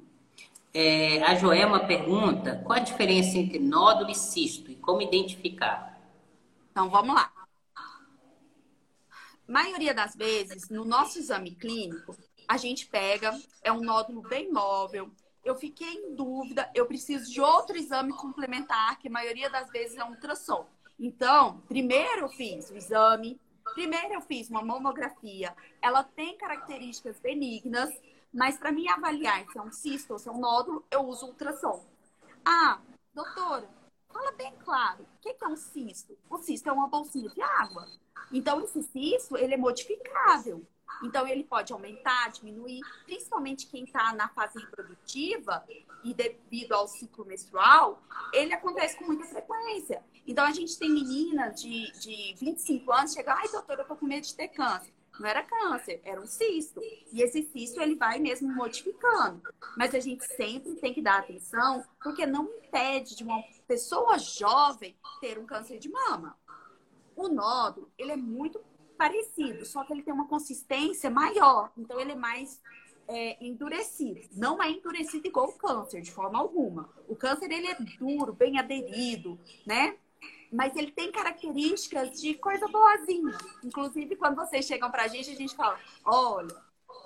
É, 0.74 1.24
a 1.24 1.36
Joelma 1.36 1.88
pergunta 1.88 2.62
qual 2.66 2.78
a 2.78 2.82
diferença 2.82 3.38
entre 3.38 3.60
nódulo 3.60 4.12
e 4.12 4.16
cisto 4.16 4.70
e 4.70 4.76
como 4.76 5.02
identificar? 5.02 6.00
Então, 6.72 6.90
vamos 6.90 7.16
lá. 7.16 7.32
Maioria 9.48 9.94
das 9.94 10.16
vezes, 10.16 10.70
no 10.70 10.84
nosso 10.84 11.20
exame 11.20 11.52
clínico, 11.52 12.16
a 12.48 12.58
gente 12.58 12.88
pega, 12.88 13.32
é 13.64 13.72
um 13.72 13.82
nódulo 13.82 14.22
bem 14.22 14.52
móvel, 14.52 15.10
eu 15.46 15.56
fiquei 15.56 15.94
em 15.94 16.16
dúvida, 16.16 16.70
eu 16.74 16.88
preciso 16.88 17.32
de 17.32 17.40
outro 17.40 17.78
exame 17.78 18.12
complementar, 18.12 18.98
que 18.98 19.08
a 19.08 19.12
maioria 19.12 19.48
das 19.48 19.70
vezes 19.70 19.96
é 19.96 20.04
um 20.04 20.10
ultrassom. 20.10 20.66
Então, 21.00 21.62
primeiro 21.68 22.22
eu 22.22 22.30
fiz 22.30 22.72
o 22.72 22.76
exame, 22.76 23.40
primeiro 23.76 24.16
eu 24.16 24.22
fiz 24.22 24.50
uma 24.50 24.64
mamografia. 24.64 25.56
Ela 25.80 26.04
tem 26.04 26.36
características 26.36 27.20
benignas, 27.20 27.92
mas 28.34 28.58
para 28.58 28.72
mim 28.72 28.90
avaliar 28.90 29.46
se 29.52 29.58
é 29.58 29.62
um 29.62 29.72
cisto 29.72 30.14
ou 30.14 30.20
se 30.20 30.28
é 30.28 30.32
um 30.32 30.40
nódulo, 30.40 30.84
eu 30.90 31.02
uso 31.02 31.28
ultrassom. 31.28 31.86
Ah, 32.44 32.82
doutora, 33.14 33.70
fala 34.16 34.32
bem 34.32 34.54
claro, 34.64 35.04
o 35.04 35.20
que 35.20 35.36
é 35.44 35.48
um 35.48 35.58
cisto? 35.58 36.18
O 36.30 36.38
cisto 36.38 36.70
é 36.70 36.72
uma 36.72 36.88
bolsinha 36.88 37.30
de 37.30 37.42
água. 37.42 37.86
Então, 38.32 38.62
esse 38.62 38.82
cisto, 38.82 39.36
ele 39.36 39.56
é 39.56 39.58
modificável. 39.58 40.66
Então, 41.04 41.28
ele 41.28 41.44
pode 41.44 41.74
aumentar, 41.74 42.30
diminuir, 42.30 42.80
principalmente 43.06 43.68
quem 43.68 43.84
está 43.84 44.14
na 44.14 44.30
fase 44.30 44.58
reprodutiva 44.58 45.66
e 46.02 46.14
devido 46.14 46.72
ao 46.72 46.88
ciclo 46.88 47.26
menstrual, 47.26 48.02
ele 48.32 48.54
acontece 48.54 48.98
com 48.98 49.06
muita 49.06 49.26
frequência. 49.26 50.02
Então, 50.26 50.46
a 50.46 50.52
gente 50.52 50.80
tem 50.80 50.90
meninas 50.90 51.62
de, 51.62 51.92
de 52.00 52.36
25 52.40 52.92
anos 52.94 53.12
que 53.12 53.18
chegam, 53.18 53.36
ai, 53.36 53.50
doutora, 53.50 53.82
eu 53.82 53.88
tô 53.88 53.98
com 53.98 54.06
medo 54.06 54.26
de 54.26 54.34
ter 54.34 54.48
câncer. 54.48 54.94
Não 55.20 55.28
era 55.28 55.44
câncer, 55.44 56.02
era 56.04 56.20
um 56.20 56.26
cisto. 56.26 56.82
E 57.12 57.22
esse 57.22 57.44
cisto, 57.44 57.80
ele 57.82 57.96
vai 57.96 58.20
mesmo 58.20 58.54
modificando. 58.54 59.42
Mas 59.78 59.96
a 59.96 60.00
gente 60.00 60.26
sempre 60.36 60.76
tem 60.76 60.94
que 60.94 61.02
dar 61.02 61.20
atenção, 61.20 61.84
porque 62.04 62.26
não 62.26 62.46
impede 62.46 63.16
de 63.16 63.24
uma 63.24 63.42
pessoa 63.68 64.18
jovem 64.18 64.96
ter 65.22 65.38
um 65.40 65.46
câncer 65.46 65.80
de 65.80 65.90
mama. 65.90 66.38
O 67.16 67.30
nódulo, 67.30 67.90
ele 67.98 68.12
é 68.12 68.18
muito 68.18 68.60
parecido, 68.98 69.66
só 69.66 69.84
que 69.84 69.94
ele 69.94 70.04
tem 70.04 70.14
uma 70.14 70.28
consistência 70.28 71.10
maior, 71.10 71.72
então 71.78 72.00
ele 72.00 72.14
é 72.14 72.16
mais 72.16 72.62
é, 73.08 73.46
endurecido. 73.46 74.22
Não 74.34 74.62
é 74.62 74.70
endurecido 74.70 75.28
igual 75.28 75.48
o 75.48 75.54
câncer, 75.54 76.02
de 76.02 76.12
forma 76.12 76.40
alguma. 76.40 76.90
O 77.08 77.16
câncer 77.16 77.52
ele 77.52 77.68
é 77.68 77.76
duro, 78.00 78.34
bem 78.34 78.58
aderido, 78.58 79.40
né? 79.66 79.98
Mas 80.56 80.76
ele 80.76 80.92
tem 80.92 81.12
características 81.12 82.22
de 82.22 82.34
coisa 82.36 82.68
boazinha. 82.68 83.38
Inclusive, 83.64 84.16
quando 84.16 84.38
vocês 84.38 84.66
chegam 84.66 84.90
pra 84.90 85.08
gente, 85.08 85.30
a 85.32 85.36
gente 85.36 85.56
fala: 85.56 85.78
olha, 86.06 86.56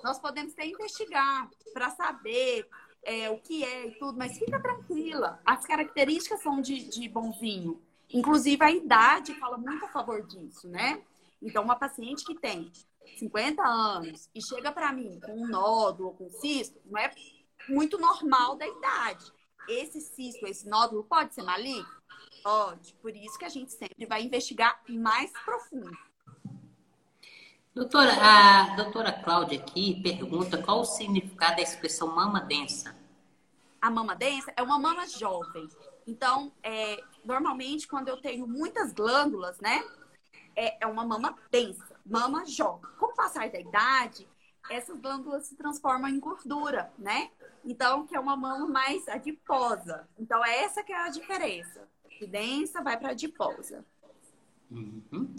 nós 0.04 0.18
podemos 0.18 0.52
até 0.52 0.66
investigar 0.66 1.50
para 1.72 1.90
saber 1.90 2.68
é, 3.02 3.28
o 3.28 3.38
que 3.38 3.64
é 3.64 3.88
e 3.88 3.98
tudo, 3.98 4.16
mas 4.16 4.38
fica 4.38 4.60
tranquila. 4.60 5.40
As 5.44 5.66
características 5.66 6.42
são 6.42 6.60
de, 6.60 6.88
de 6.88 7.08
bonzinho. 7.08 7.82
Inclusive, 8.12 8.62
a 8.64 8.70
idade 8.70 9.34
fala 9.34 9.58
muito 9.58 9.84
a 9.84 9.88
favor 9.88 10.24
disso, 10.26 10.68
né? 10.68 11.02
Então, 11.42 11.64
uma 11.64 11.76
paciente 11.76 12.24
que 12.24 12.34
tem 12.34 12.70
50 13.18 13.62
anos 13.62 14.28
e 14.34 14.42
chega 14.42 14.70
para 14.70 14.92
mim 14.92 15.18
com 15.24 15.32
um 15.32 15.48
nódulo, 15.48 16.14
com 16.14 16.26
um 16.26 16.30
cisto, 16.30 16.80
não 16.84 17.00
é 17.00 17.10
muito 17.68 17.98
normal 17.98 18.56
da 18.56 18.66
idade. 18.66 19.32
Esse 19.68 20.00
cisto, 20.00 20.46
esse 20.46 20.68
nódulo 20.68 21.04
pode 21.04 21.34
ser 21.34 21.42
maligno? 21.42 21.88
Pode. 22.42 22.94
Por 22.94 23.14
isso 23.14 23.38
que 23.38 23.44
a 23.44 23.48
gente 23.48 23.72
sempre 23.72 24.06
vai 24.06 24.22
investigar 24.22 24.80
mais 24.88 25.30
profundo. 25.44 25.96
Doutora, 27.74 28.12
a 28.12 28.74
doutora 28.76 29.12
Cláudia 29.12 29.60
aqui 29.60 30.00
pergunta 30.02 30.60
qual 30.60 30.80
o 30.80 30.84
significado 30.84 31.56
da 31.56 31.62
expressão 31.62 32.08
mama 32.08 32.40
densa. 32.40 32.96
A 33.80 33.90
mama 33.90 34.14
densa 34.14 34.52
é 34.56 34.62
uma 34.62 34.78
mama 34.78 35.06
jovem. 35.06 35.68
Então, 36.06 36.52
é, 36.62 37.02
normalmente, 37.24 37.86
quando 37.86 38.08
eu 38.08 38.20
tenho 38.20 38.46
muitas 38.46 38.92
glândulas, 38.92 39.58
né? 39.60 39.84
é, 40.56 40.76
é 40.80 40.86
uma 40.86 41.04
mama 41.04 41.36
densa, 41.50 41.96
mama 42.04 42.44
jovem. 42.46 42.90
Com 42.98 43.06
o 43.06 43.14
passar 43.14 43.48
da 43.50 43.58
idade, 43.58 44.28
essas 44.68 44.98
glândulas 45.00 45.46
se 45.46 45.56
transformam 45.56 46.10
em 46.10 46.20
gordura, 46.20 46.92
né? 46.98 47.30
Então, 47.64 48.06
que 48.06 48.16
é 48.16 48.20
uma 48.20 48.36
mama 48.36 48.66
mais 48.66 49.06
adiposa. 49.08 50.08
Então, 50.18 50.44
é 50.44 50.64
essa 50.64 50.82
que 50.82 50.92
é 50.92 50.96
a 50.96 51.08
diferença. 51.08 51.88
De 52.18 52.26
densa 52.26 52.82
vai 52.82 52.98
para 52.98 53.10
adiposa. 53.10 53.84
Uhum. 54.70 55.34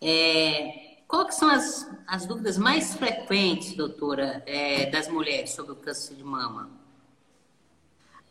É, 0.00 1.02
qual 1.06 1.26
que 1.26 1.34
são 1.34 1.48
as, 1.48 1.88
as 2.06 2.26
dúvidas 2.26 2.56
mais 2.56 2.94
frequentes, 2.94 3.74
doutora, 3.74 4.42
é, 4.46 4.90
das 4.90 5.08
mulheres 5.08 5.50
sobre 5.50 5.72
o 5.72 5.76
câncer 5.76 6.14
de 6.14 6.24
mama? 6.24 6.70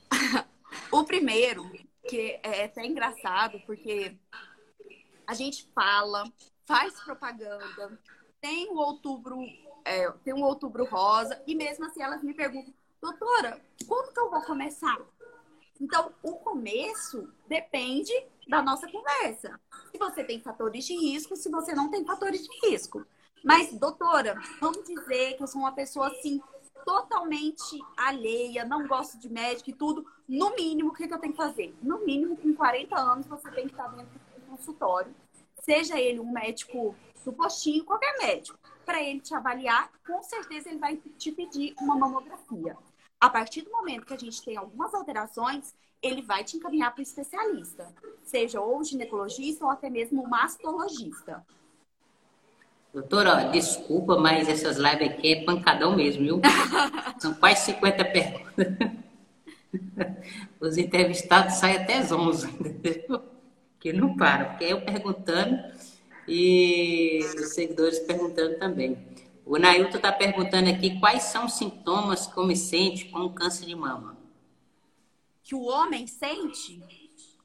o 0.92 1.04
primeiro, 1.04 1.72
que 2.10 2.40
é 2.44 2.66
até 2.66 2.86
engraçado, 2.86 3.62
porque 3.66 4.18
a 5.26 5.34
gente 5.34 5.70
fala, 5.74 6.24
faz 6.66 7.00
propaganda, 7.02 8.00
tem 8.42 8.70
o 8.70 8.78
outubro, 8.78 9.40
é, 9.86 10.10
tem 10.24 10.34
um 10.34 10.44
outubro 10.44 10.84
rosa, 10.86 11.42
e 11.46 11.56
mesmo 11.56 11.86
assim 11.86 12.02
elas 12.02 12.24
me 12.24 12.34
perguntam, 12.34 12.74
doutora, 13.02 13.60
quando 13.88 14.14
que 14.14 14.20
eu 14.20 14.30
vou 14.30 14.42
começar? 14.44 15.00
Então, 15.80 16.14
o 16.22 16.34
começo 16.36 17.28
depende 17.48 18.14
da 18.48 18.62
nossa 18.62 18.88
conversa. 18.90 19.60
Se 19.92 19.98
você 19.98 20.24
tem 20.24 20.40
fatores 20.40 20.86
de 20.86 20.94
risco, 20.96 21.36
se 21.36 21.50
você 21.50 21.74
não 21.74 21.90
tem 21.90 22.06
fatores 22.06 22.48
de 22.48 22.70
risco. 22.70 23.06
Mas, 23.44 23.74
doutora, 23.74 24.40
vamos 24.60 24.84
dizer 24.84 25.36
que 25.36 25.42
eu 25.42 25.48
sou 25.48 25.62
uma 25.62 25.72
pessoa 25.72 26.10
assim, 26.10 26.40
totalmente 26.86 27.80
alheia, 27.98 28.64
não 28.64 28.88
gosto 28.88 29.18
de 29.18 29.30
médico 29.30 29.72
e 29.72 29.74
tudo. 29.74 30.06
no 30.30 30.56
mínimo, 30.56 30.90
o 30.90 30.94
que, 30.94 31.08
que 31.08 31.14
eu 31.14 31.20
tenho 31.20 31.34
que 31.34 31.38
fazer? 31.38 31.76
No 31.82 32.06
mínimo, 32.06 32.38
com 32.38 32.54
40 32.54 32.96
anos, 32.96 33.26
você 33.26 33.50
tem 33.50 33.66
que 33.66 33.74
estar 33.74 33.88
dentro 33.88 34.20
do 34.36 34.46
consultório, 34.46 35.14
seja 35.60 36.00
ele 36.00 36.20
um 36.20 36.32
médico 36.32 36.96
do 37.26 37.34
postinho, 37.34 37.84
qualquer 37.84 38.16
médico, 38.20 38.58
para 38.86 39.02
ele 39.02 39.20
te 39.20 39.34
avaliar, 39.34 39.92
com 40.06 40.22
certeza 40.22 40.70
ele 40.70 40.80
vai 40.80 40.98
te 41.18 41.32
pedir 41.32 41.74
uma 41.80 41.96
mamografia. 41.96 42.78
A 43.22 43.30
partir 43.30 43.62
do 43.62 43.70
momento 43.70 44.08
que 44.08 44.16
a 44.16 44.18
gente 44.18 44.42
tem 44.44 44.58
algumas 44.58 44.96
alterações, 44.96 45.76
ele 46.02 46.24
vai 46.24 46.44
te 46.44 46.58
encaminhar 46.58 46.92
para 46.92 47.02
o 47.02 47.04
especialista, 47.04 47.88
seja 48.24 48.60
ou 48.60 48.84
ginecologista 48.84 49.64
ou 49.64 49.70
até 49.70 49.92
mesmo 49.92 50.28
mastologista. 50.28 51.46
Doutora, 52.92 53.44
desculpa, 53.52 54.18
mas 54.18 54.50
essas 54.50 54.78
lives 54.78 55.08
aqui 55.08 55.34
é 55.34 55.46
pancadão 55.46 55.96
mesmo, 55.96 56.24
viu? 56.24 56.42
São 57.22 57.36
quase 57.36 57.66
50 57.66 58.06
perguntas. 58.06 58.68
Os 60.60 60.78
entrevistados 60.80 61.54
saem 61.54 61.78
até 61.78 62.00
as 62.00 62.12
11, 62.12 62.48
entendeu? 62.48 63.24
Que 63.80 63.94
não 63.94 64.18
param, 64.18 64.50
porque 64.50 64.66
eu 64.66 64.82
perguntando 64.82 65.58
e 66.28 67.20
os 67.36 67.54
seguidores 67.54 68.00
perguntando 68.00 68.58
também. 68.58 69.11
O 69.46 69.58
Nailton 69.58 69.98
está 69.98 70.12
perguntando 70.12 70.70
aqui 70.70 71.00
quais 71.00 71.24
são 71.24 71.46
os 71.46 71.54
sintomas 71.54 72.28
que 72.28 72.40
o 72.40 72.44
homem 72.44 72.56
sente 72.56 73.06
com 73.06 73.20
o 73.20 73.34
câncer 73.34 73.66
de 73.66 73.76
mama. 73.76 74.18
Que 75.44 75.56
o 75.56 75.64
homem 75.64 76.08
sente? 76.08 76.82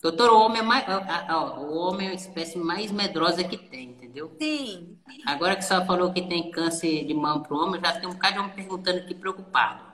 Doutor, 0.01 0.31
o 0.31 0.39
homem 0.39 0.61
é, 0.61 0.63
mais, 0.63 0.85
ó, 1.31 1.61
o 1.61 1.77
homem 1.79 2.09
é 2.09 2.11
a 2.13 2.15
espécie 2.15 2.59
mais 2.59 2.93
medrosa 2.93 3.43
que 3.43 3.57
tem, 3.57 3.91
entendeu? 3.91 4.37
Sim. 4.39 4.99
Agora 5.27 5.57
que 5.57 5.63
você 5.63 5.85
falou 5.85 6.13
que 6.13 6.23
tem 6.23 6.51
câncer 6.51 7.05
de 7.05 7.15
mama 7.15 7.43
para 7.43 7.57
o 7.57 7.59
homem, 7.59 7.81
já 7.81 7.99
tem 7.99 8.09
um 8.09 8.13
bocado 8.13 8.35
de 8.35 8.41
homem 8.41 8.55
perguntando 8.55 8.99
aqui 8.99 9.15
preocupado. 9.15 9.85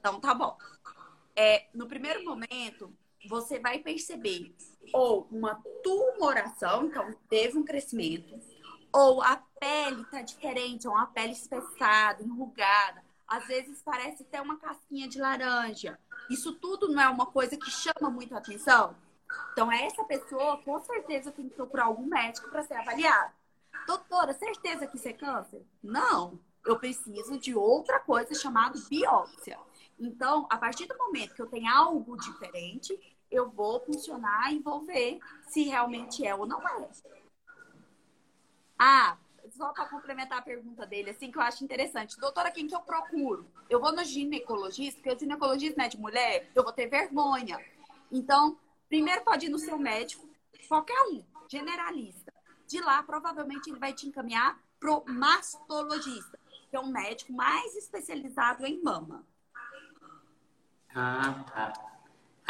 Então 0.00 0.20
tá 0.20 0.34
bom. 0.34 0.56
É, 1.34 1.66
no 1.72 1.86
primeiro 1.86 2.24
momento, 2.24 2.92
você 3.28 3.58
vai 3.58 3.78
perceber 3.78 4.54
ou 4.92 5.28
uma 5.30 5.62
tumoração, 5.82 6.86
então 6.86 7.14
teve 7.28 7.56
um 7.56 7.64
crescimento, 7.64 8.38
ou 8.92 9.22
a 9.22 9.36
pele 9.60 10.04
tá 10.06 10.22
diferente, 10.22 10.86
ou 10.86 10.94
uma 10.94 11.06
pele 11.06 11.32
espessada, 11.32 12.22
enrugada. 12.22 13.02
Às 13.26 13.46
vezes 13.46 13.82
parece 13.82 14.22
até 14.22 14.40
uma 14.40 14.58
casquinha 14.58 15.08
de 15.08 15.20
laranja. 15.20 15.98
Isso 16.30 16.54
tudo 16.54 16.88
não 16.88 17.02
é 17.02 17.08
uma 17.08 17.26
coisa 17.26 17.56
que 17.56 17.70
chama 17.70 18.10
muito 18.10 18.34
a 18.34 18.38
atenção? 18.38 18.96
Então, 19.52 19.70
essa 19.70 20.04
pessoa, 20.04 20.56
com 20.62 20.80
certeza, 20.80 21.30
tem 21.30 21.48
que 21.48 21.54
procurar 21.54 21.84
algum 21.84 22.06
médico 22.06 22.48
para 22.48 22.62
ser 22.62 22.74
avaliado. 22.74 23.32
Doutora, 23.86 24.32
certeza 24.32 24.86
que 24.86 24.96
isso 24.96 25.08
é 25.08 25.12
câncer? 25.12 25.62
Não. 25.82 26.38
Eu 26.64 26.78
preciso 26.78 27.38
de 27.38 27.54
outra 27.54 27.98
coisa 28.00 28.34
chamada 28.34 28.78
biópsia. 28.88 29.58
Então, 29.98 30.46
a 30.50 30.56
partir 30.56 30.86
do 30.86 30.96
momento 30.96 31.34
que 31.34 31.42
eu 31.42 31.46
tenho 31.46 31.70
algo 31.70 32.16
diferente, 32.16 32.98
eu 33.30 33.50
vou 33.50 33.80
funcionar 33.80 34.52
e 34.52 34.58
vou 34.58 34.84
ver 34.84 35.18
se 35.48 35.64
realmente 35.64 36.26
é 36.26 36.34
ou 36.34 36.46
não 36.46 36.66
é. 36.66 36.88
Ah, 38.78 39.16
só 39.50 39.72
para 39.72 39.86
complementar 39.86 40.38
a 40.38 40.42
pergunta 40.42 40.86
dele, 40.86 41.10
assim, 41.10 41.30
que 41.30 41.38
eu 41.38 41.42
acho 41.42 41.64
interessante. 41.64 42.18
Doutora, 42.18 42.50
quem 42.50 42.66
que 42.66 42.74
eu 42.74 42.80
procuro? 42.80 43.50
Eu 43.68 43.80
vou 43.80 43.92
no 43.92 44.04
ginecologista, 44.04 45.00
porque 45.00 45.16
o 45.16 45.18
ginecologista 45.18 45.82
é 45.82 45.88
de 45.88 45.98
mulher, 45.98 46.50
eu 46.54 46.62
vou 46.62 46.72
ter 46.72 46.86
vergonha. 46.86 47.58
Então, 48.10 48.58
primeiro 48.88 49.22
pode 49.24 49.46
ir 49.46 49.48
no 49.48 49.58
seu 49.58 49.78
médico, 49.78 50.28
qualquer 50.68 51.00
um, 51.10 51.24
generalista. 51.50 52.32
De 52.66 52.80
lá, 52.80 53.02
provavelmente, 53.02 53.70
ele 53.70 53.78
vai 53.78 53.92
te 53.92 54.06
encaminhar 54.06 54.58
pro 54.78 55.04
mastologista, 55.06 56.38
que 56.70 56.76
é 56.76 56.80
um 56.80 56.92
médico 56.92 57.32
mais 57.32 57.74
especializado 57.74 58.66
em 58.66 58.82
mama. 58.82 59.26
Ah, 60.94 61.44
tá. 61.50 61.97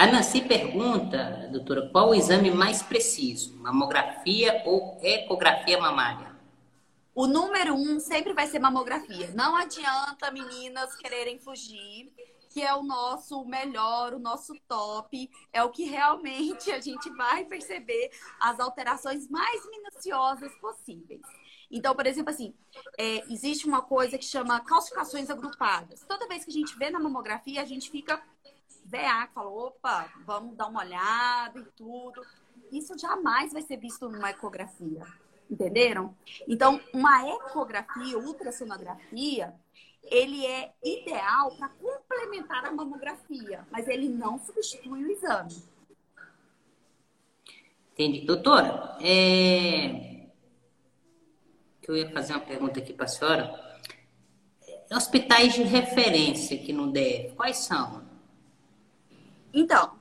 A 0.01 0.07
Nancy 0.07 0.43
pergunta, 0.43 1.49
doutora, 1.51 1.89
qual 1.91 2.11
o 2.11 2.15
exame 2.15 2.53
mais 2.53 2.81
preciso? 2.81 3.57
Mamografia 3.57 4.63
ou 4.65 4.97
ecografia 5.03 5.77
mamária? 5.77 6.37
O 7.13 7.27
número 7.27 7.75
um 7.75 7.99
sempre 7.99 8.33
vai 8.33 8.47
ser 8.47 8.61
mamografia. 8.61 9.33
Não 9.35 9.57
adianta 9.57 10.31
meninas 10.31 10.95
quererem 10.95 11.41
fugir, 11.41 12.13
que 12.49 12.63
é 12.63 12.73
o 12.77 12.85
nosso 12.85 13.45
melhor, 13.45 14.15
o 14.15 14.21
nosso 14.21 14.55
top, 14.69 15.29
é 15.53 15.65
o 15.65 15.71
que 15.71 15.83
realmente 15.83 16.71
a 16.71 16.79
gente 16.79 17.11
vai 17.17 17.45
perceber 17.45 18.13
as 18.39 18.61
alterações 18.61 19.29
mais 19.29 19.69
minuciosas 19.69 20.55
possíveis. 20.61 21.23
Então, 21.71 21.95
por 21.95 22.07
exemplo, 22.07 22.31
assim, 22.31 22.55
é, 22.97 23.25
existe 23.31 23.67
uma 23.67 23.83
coisa 23.83 24.17
que 24.17 24.25
chama 24.25 24.61
calcificações 24.61 25.29
agrupadas. 25.29 26.05
Toda 26.07 26.29
vez 26.29 26.45
que 26.45 26.51
a 26.51 26.55
gente 26.55 26.79
vê 26.79 26.89
na 26.89 27.01
mamografia, 27.01 27.61
a 27.61 27.67
gente 27.67 27.91
fica 27.91 28.23
VA, 28.89 29.29
fala, 29.35 29.51
opa, 29.51 30.11
vamos 30.25 30.57
dar 30.57 30.67
uma 30.67 30.81
olhada 30.81 31.59
e 31.59 31.65
tudo. 31.77 32.23
Isso 32.73 32.99
jamais 32.99 33.53
vai 33.53 33.63
ser 33.63 33.77
visto 33.77 34.09
numa 34.09 34.31
ecografia. 34.31 35.05
Entenderam? 35.51 36.15
Então, 36.47 36.81
uma 36.93 37.27
ecografia, 37.29 38.19
ultrassonografia, 38.19 39.55
ele 40.05 40.47
é 40.47 40.73
ideal 40.83 41.55
para 41.57 41.69
complementar 41.69 42.65
a 42.65 42.73
mamografia, 42.73 43.67
mas 43.71 43.89
ele 43.89 44.09
não 44.09 44.39
substitui 44.39 45.05
o 45.05 45.11
exame. 45.11 45.63
Entendi. 47.93 48.21
Doutora, 48.25 48.97
é... 49.01 50.29
eu 51.87 51.97
ia 51.97 52.11
fazer 52.13 52.33
uma 52.33 52.41
pergunta 52.41 52.79
aqui 52.79 52.93
para 52.93 53.07
a 53.07 53.09
senhora. 53.09 53.69
Hospitais 54.91 55.55
de 55.55 55.63
referência 55.63 56.57
que 56.57 56.73
no 56.73 56.91
DF, 56.91 57.35
quais 57.37 57.59
são? 57.59 58.08
Então, 59.53 59.99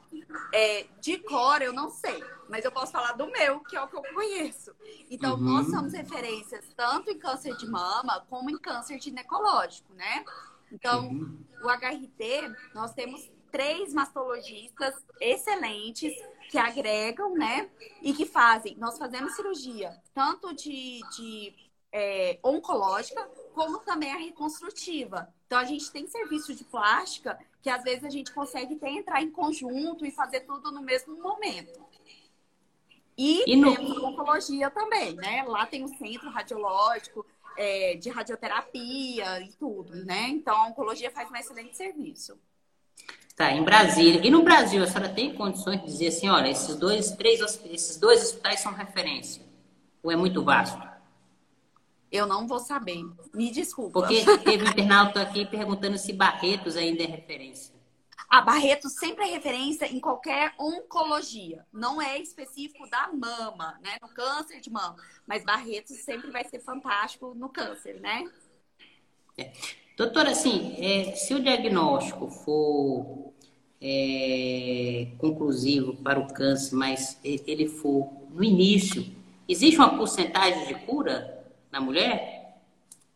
é, 0.54 0.86
de 1.00 1.18
cor 1.20 1.62
eu 1.62 1.74
não 1.74 1.90
sei 1.90 2.24
mas 2.50 2.64
eu 2.64 2.72
posso 2.72 2.92
falar 2.92 3.14
do 3.14 3.28
meu, 3.28 3.60
que 3.62 3.76
é 3.76 3.82
o 3.82 3.88
que 3.88 3.96
eu 3.96 4.04
conheço. 4.14 4.74
Então, 5.10 5.36
uhum. 5.36 5.42
nós 5.42 5.68
somos 5.70 5.94
referências 5.94 6.66
tanto 6.76 7.10
em 7.10 7.18
câncer 7.18 7.56
de 7.58 7.68
mama 7.68 8.26
como 8.30 8.50
em 8.50 8.58
câncer 8.58 9.00
ginecológico, 9.02 9.94
né? 9.94 10.24
Então, 10.72 11.08
uhum. 11.08 11.46
o 11.64 11.70
HRT, 11.70 12.54
nós 12.74 12.94
temos 12.94 13.30
três 13.52 13.94
mastologistas 13.94 14.94
excelentes 15.20 16.14
que 16.50 16.58
agregam, 16.58 17.34
né? 17.34 17.70
E 18.02 18.14
que 18.14 18.26
fazem. 18.26 18.76
Nós 18.78 18.98
fazemos 18.98 19.36
cirurgia 19.36 19.96
tanto 20.14 20.54
de, 20.54 21.02
de 21.16 21.54
é, 21.92 22.40
oncológica 22.44 23.26
como 23.54 23.80
também 23.80 24.12
a 24.12 24.18
reconstrutiva. 24.18 25.34
Então, 25.46 25.58
a 25.58 25.64
gente 25.64 25.92
tem 25.92 26.08
serviço 26.08 26.54
de 26.54 26.64
plástica 26.64 27.38
que 27.62 27.70
às 27.70 27.84
vezes 27.84 28.04
a 28.04 28.10
gente 28.10 28.34
consegue 28.34 28.76
até 28.76 28.90
entrar 28.90 29.22
em 29.22 29.32
conjunto 29.32 30.06
e 30.06 30.12
fazer 30.12 30.42
tudo 30.42 30.72
no 30.72 30.82
mesmo 30.82 31.22
momento. 31.22 31.86
E, 33.18 33.52
e 33.52 33.56
no... 33.56 33.76
temos 33.76 33.98
oncologia 33.98 34.70
também, 34.70 35.16
né? 35.16 35.44
Lá 35.48 35.66
tem 35.66 35.84
o 35.84 35.88
centro 35.88 36.30
radiológico 36.30 37.26
é, 37.58 37.96
de 37.96 38.10
radioterapia 38.10 39.42
e 39.42 39.50
tudo, 39.54 39.96
né? 40.06 40.28
Então 40.30 40.56
a 40.56 40.68
oncologia 40.68 41.10
faz 41.10 41.30
um 41.32 41.36
excelente 41.36 41.76
serviço. 41.76 42.40
Tá, 43.36 43.52
em 43.52 43.64
Brasília. 43.64 44.26
E 44.26 44.32
no 44.32 44.44
Brasil, 44.44 44.82
a 44.82 44.88
senhora 44.88 45.10
tem 45.10 45.34
condições 45.36 45.80
de 45.82 45.86
dizer 45.86 46.08
assim, 46.08 46.28
olha, 46.28 46.50
esses 46.50 46.76
dois, 46.76 47.12
três, 47.12 47.40
esses 47.66 47.98
dois 47.98 48.24
hospitais 48.24 48.60
são 48.60 48.74
referência? 48.74 49.44
Ou 50.02 50.12
é 50.12 50.16
muito 50.16 50.44
vasto? 50.44 50.82
Eu 52.12 52.26
não 52.26 52.48
vou 52.48 52.60
saber. 52.60 53.04
Me 53.34 53.52
desculpa. 53.52 54.00
Porque 54.00 54.24
teve 54.44 54.64
um 54.64 54.70
internauta 54.70 55.22
aqui 55.22 55.46
perguntando 55.46 55.98
se 55.98 56.14
Barretos 56.14 56.78
ainda 56.78 57.04
é 57.04 57.08
referência. 57.08 57.76
A 58.30 58.42
Barreto 58.42 58.90
sempre 58.90 59.24
é 59.24 59.28
referência 59.28 59.86
em 59.86 60.00
qualquer 60.00 60.54
oncologia. 60.60 61.66
Não 61.72 62.02
é 62.02 62.20
específico 62.20 62.90
da 62.90 63.10
mama, 63.14 63.80
né? 63.82 63.98
No 64.02 64.10
câncer 64.10 64.60
de 64.60 64.70
mama. 64.70 64.98
Mas 65.26 65.46
Barreto 65.46 65.94
sempre 65.94 66.30
vai 66.30 66.44
ser 66.44 66.60
fantástico 66.60 67.34
no 67.34 67.48
câncer, 67.48 68.00
né? 68.02 68.30
É. 69.38 69.52
Doutora, 69.96 70.32
assim, 70.32 70.76
é, 70.78 71.16
se 71.16 71.34
o 71.34 71.42
diagnóstico 71.42 72.30
for 72.30 73.34
é, 73.82 75.08
conclusivo 75.18 75.96
para 75.96 76.20
o 76.20 76.32
câncer, 76.34 76.76
mas 76.76 77.18
ele 77.24 77.68
for 77.68 78.12
no 78.30 78.44
início, 78.44 79.06
existe 79.48 79.78
uma 79.78 79.98
porcentagem 79.98 80.68
de 80.68 80.76
cura 80.86 81.37
na 81.78 81.82
mulher? 81.82 82.38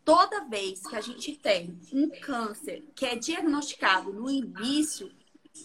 toda 0.04 0.44
vez 0.44 0.86
que 0.86 0.96
a 0.96 1.00
gente 1.00 1.36
tem 1.36 1.78
um 1.92 2.08
câncer 2.20 2.84
que 2.94 3.06
é 3.06 3.16
diagnosticado 3.16 4.12
no 4.12 4.30
início, 4.30 5.10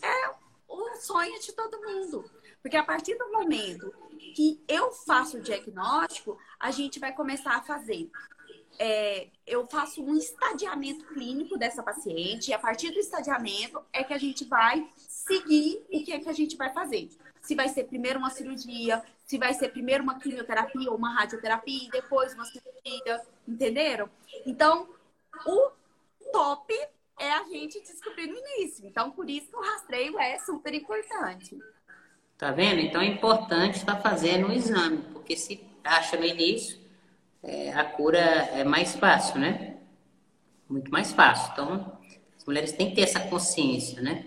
é 0.02 0.30
o 0.68 0.96
sonho 0.98 1.40
de 1.40 1.54
todo 1.54 1.82
mundo. 1.82 2.30
Porque 2.62 2.78
a 2.78 2.84
partir 2.84 3.16
do 3.16 3.32
momento 3.32 3.92
que 4.36 4.62
eu 4.68 4.92
faço 4.92 5.38
o 5.38 5.42
diagnóstico, 5.42 6.38
a 6.60 6.70
gente 6.72 7.00
vai 7.00 7.14
começar 7.14 7.56
a 7.56 7.64
fazer. 7.64 8.10
É, 8.80 9.30
eu 9.46 9.66
faço 9.68 10.04
um 10.04 10.16
estadiamento 10.16 11.06
clínico 11.08 11.58
dessa 11.58 11.82
paciente, 11.82 12.52
e 12.52 12.54
a 12.54 12.60
partir 12.60 12.92
do 12.92 13.00
estadiamento 13.00 13.82
é 13.92 14.04
que 14.04 14.14
a 14.14 14.20
gente 14.20 14.46
vai 14.46 14.88
seguir 15.08 15.84
o 15.92 16.04
que 16.04 16.12
é 16.12 16.20
que 16.20 16.30
a 16.30 16.34
gente 16.34 16.56
vai 16.56 16.72
fazer. 16.72 17.10
Se 17.48 17.56
vai 17.56 17.70
ser 17.70 17.86
primeiro 17.86 18.20
uma 18.20 18.30
cirurgia, 18.30 19.02
se 19.26 19.38
vai 19.38 19.54
ser 19.54 19.70
primeiro 19.70 20.04
uma 20.04 20.20
quimioterapia 20.20 20.92
ou 20.92 20.98
uma 20.98 21.14
radioterapia, 21.14 21.88
e 21.88 21.90
depois 21.90 22.34
uma 22.34 22.44
cirurgia, 22.44 23.22
entenderam? 23.48 24.10
Então, 24.46 24.90
o 25.46 25.72
top 26.30 26.74
é 27.18 27.32
a 27.32 27.44
gente 27.46 27.80
descobrir 27.80 28.28
no 28.28 28.38
início. 28.38 28.86
Então, 28.86 29.12
por 29.12 29.30
isso 29.30 29.48
que 29.48 29.56
o 29.56 29.62
rastreio 29.62 30.20
é 30.20 30.38
super 30.40 30.74
importante. 30.74 31.58
Tá 32.38 32.52
vendo? 32.52 32.82
Então 32.82 33.00
é 33.00 33.06
importante 33.06 33.78
estar 33.78 33.96
fazendo 34.02 34.50
o 34.50 34.52
exame, 34.52 34.98
porque 35.14 35.38
se 35.38 35.66
acha 35.86 36.18
no 36.18 36.26
início, 36.26 36.78
é, 37.42 37.72
a 37.72 37.86
cura 37.86 38.20
é 38.20 38.66
mais 38.66 38.94
fácil, 38.94 39.40
né? 39.40 39.78
Muito 40.68 40.92
mais 40.92 41.14
fácil. 41.14 41.50
Então, 41.54 41.98
as 42.38 42.44
mulheres 42.44 42.74
têm 42.74 42.90
que 42.90 42.96
ter 42.98 43.04
essa 43.04 43.22
consciência, 43.22 44.02
né? 44.02 44.26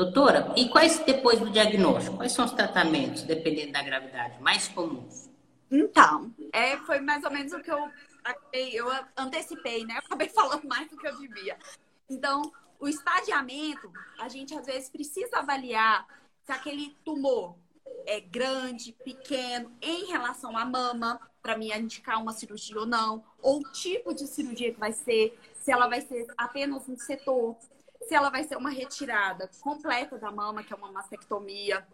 Doutora, 0.00 0.54
e 0.56 0.66
quais, 0.70 0.98
depois 1.00 1.38
do 1.40 1.50
diagnóstico, 1.50 2.16
quais 2.16 2.32
são 2.32 2.46
os 2.46 2.52
tratamentos, 2.52 3.22
dependendo 3.22 3.72
da 3.72 3.82
gravidade, 3.82 4.40
mais 4.40 4.66
comuns? 4.66 5.28
Então, 5.70 6.34
é, 6.54 6.78
foi 6.78 7.00
mais 7.00 7.22
ou 7.22 7.30
menos 7.30 7.52
o 7.52 7.60
que 7.60 7.70
eu, 7.70 7.86
eu 8.54 8.86
antecipei, 9.14 9.84
né? 9.84 9.96
Eu 9.96 9.98
acabei 9.98 10.30
falando 10.32 10.66
mais 10.66 10.88
do 10.88 10.96
que 10.96 11.06
eu 11.06 11.18
devia. 11.18 11.54
Então, 12.08 12.50
o 12.78 12.88
estadiamento, 12.88 13.92
a 14.18 14.26
gente 14.26 14.54
às 14.54 14.64
vezes 14.64 14.88
precisa 14.88 15.40
avaliar 15.40 16.06
se 16.46 16.52
aquele 16.52 16.96
tumor 17.04 17.54
é 18.06 18.20
grande, 18.20 18.96
pequeno, 19.04 19.70
em 19.82 20.06
relação 20.06 20.56
à 20.56 20.64
mama, 20.64 21.20
para 21.42 21.58
me 21.58 21.76
indicar 21.76 22.22
uma 22.22 22.32
cirurgia 22.32 22.78
ou 22.78 22.86
não, 22.86 23.22
ou 23.42 23.58
o 23.58 23.72
tipo 23.72 24.14
de 24.14 24.26
cirurgia 24.26 24.72
que 24.72 24.80
vai 24.80 24.94
ser, 24.94 25.38
se 25.60 25.70
ela 25.70 25.88
vai 25.88 26.00
ser 26.00 26.26
apenas 26.38 26.88
um 26.88 26.96
setor, 26.96 27.54
se 28.02 28.14
ela 28.14 28.30
vai 28.30 28.44
ser 28.44 28.56
uma 28.56 28.70
retirada 28.70 29.48
completa 29.60 30.18
da 30.18 30.30
mama, 30.30 30.62
que 30.62 30.72
é 30.72 30.76
uma 30.76 30.90
mastectomia, 30.90 31.86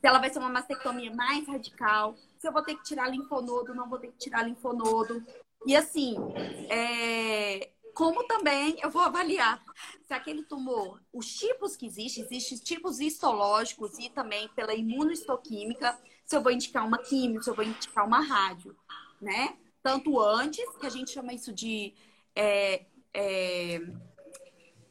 se 0.00 0.06
ela 0.06 0.18
vai 0.18 0.30
ser 0.30 0.38
uma 0.38 0.48
mastectomia 0.48 1.12
mais 1.14 1.46
radical, 1.46 2.14
se 2.38 2.46
eu 2.46 2.52
vou 2.52 2.62
ter 2.62 2.76
que 2.76 2.84
tirar 2.84 3.08
linfonodo, 3.08 3.74
não 3.74 3.88
vou 3.88 3.98
ter 3.98 4.08
que 4.08 4.18
tirar 4.18 4.42
linfonodo. 4.42 5.24
E 5.66 5.74
assim, 5.76 6.16
é, 6.70 7.70
como 7.94 8.24
também 8.28 8.76
eu 8.80 8.90
vou 8.90 9.02
avaliar 9.02 9.60
se 10.06 10.14
aquele 10.14 10.44
tumor, 10.44 11.02
os 11.12 11.26
tipos 11.34 11.76
que 11.76 11.84
existem, 11.84 12.22
existem 12.24 12.58
tipos 12.58 13.00
histológicos 13.00 13.98
e 13.98 14.08
também 14.08 14.48
pela 14.50 14.72
imunohistoquímica, 14.72 15.98
se 16.24 16.36
eu 16.36 16.40
vou 16.40 16.52
indicar 16.52 16.86
uma 16.86 16.98
química, 16.98 17.42
se 17.42 17.50
eu 17.50 17.54
vou 17.54 17.64
indicar 17.64 18.06
uma 18.06 18.20
rádio, 18.20 18.76
né? 19.20 19.58
Tanto 19.82 20.20
antes, 20.20 20.64
que 20.76 20.86
a 20.86 20.90
gente 20.90 21.10
chama 21.10 21.32
isso 21.32 21.52
de 21.52 21.92
é, 22.36 22.86
é, 23.12 23.80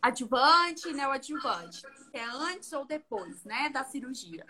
adjuvante 0.01 0.89
e 0.89 0.93
neoadjuvante, 0.93 1.81
é 2.13 2.23
antes 2.23 2.71
ou 2.73 2.85
depois, 2.85 3.43
né, 3.43 3.69
da 3.69 3.83
cirurgia. 3.83 4.45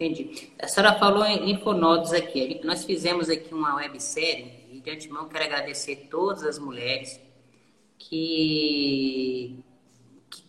Entendi. 0.00 0.50
A 0.58 0.66
senhora 0.66 0.98
falou 0.98 1.26
em 1.26 1.44
linfonodos 1.44 2.12
aqui. 2.14 2.58
Nós 2.64 2.84
fizemos 2.84 3.28
aqui 3.28 3.52
uma 3.52 3.74
websérie 3.74 4.66
e 4.72 4.80
de 4.80 4.90
antemão 4.90 5.28
quero 5.28 5.44
agradecer 5.44 6.08
todas 6.10 6.42
as 6.42 6.58
mulheres 6.58 7.20
que, 7.98 9.62
que 10.30 10.42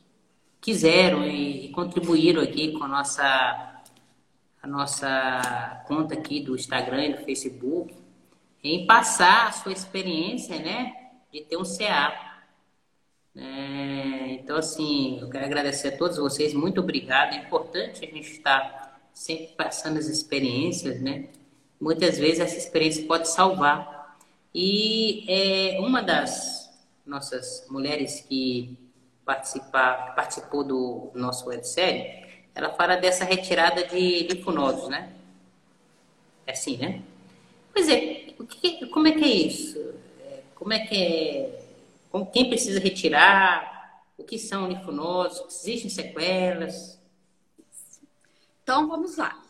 quiseram 0.61 1.27
e 1.27 1.67
contribuíram 1.73 2.41
aqui 2.41 2.71
com 2.71 2.85
a 2.85 2.87
nossa, 2.87 3.83
a 4.63 4.67
nossa 4.67 5.83
conta 5.85 6.13
aqui 6.13 6.39
do 6.39 6.55
Instagram 6.55 7.07
e 7.07 7.13
do 7.17 7.25
Facebook 7.25 7.93
em 8.63 8.85
passar 8.87 9.47
a 9.47 9.51
sua 9.51 9.73
experiência, 9.73 10.59
né, 10.59 10.93
de 11.29 11.41
ter 11.41 11.57
um 11.57 11.63
CA. 11.63 12.30
É, 13.35 14.31
então, 14.33 14.57
assim, 14.57 15.19
eu 15.19 15.29
quero 15.29 15.45
agradecer 15.45 15.89
a 15.89 15.97
todos 15.97 16.17
vocês, 16.17 16.53
muito 16.53 16.81
obrigado. 16.81 17.33
É 17.33 17.37
importante 17.37 18.03
a 18.03 18.07
gente 18.07 18.31
estar 18.31 19.01
sempre 19.13 19.47
passando 19.55 19.97
as 19.97 20.07
experiências, 20.07 21.01
né? 21.01 21.29
Muitas 21.79 22.17
vezes 22.17 22.39
essa 22.39 22.57
experiência 22.57 23.05
pode 23.05 23.27
salvar 23.29 24.17
e 24.53 25.25
é, 25.27 25.79
uma 25.79 26.01
das 26.01 26.69
nossas 27.05 27.65
mulheres 27.69 28.25
que, 28.27 28.77
participa, 29.25 30.07
que 30.07 30.15
participou 30.15 30.63
do 30.63 31.11
nosso 31.15 31.47
websérie, 31.47 32.21
ela 32.53 32.71
fala 32.73 32.97
dessa 32.97 33.23
retirada 33.23 33.85
de 33.85 34.27
linfonodos, 34.27 34.89
né? 34.89 35.13
É 36.45 36.51
assim, 36.51 36.77
né? 36.77 37.01
Pois 37.73 37.87
é, 37.87 38.33
que, 38.47 38.85
como 38.87 39.07
é 39.07 39.11
que 39.13 39.23
é 39.23 39.27
isso? 39.27 39.79
É, 40.19 40.39
como 40.55 40.73
é 40.73 40.79
que 40.79 40.95
é? 40.95 41.60
Quem 42.31 42.49
precisa 42.49 42.79
retirar? 42.79 44.03
O 44.17 44.23
que 44.23 44.37
são 44.37 44.67
linfonodos? 44.67 45.39
Existem 45.47 45.89
sequelas? 45.89 47.01
Então, 48.63 48.87
vamos 48.87 49.17
lá. 49.17 49.41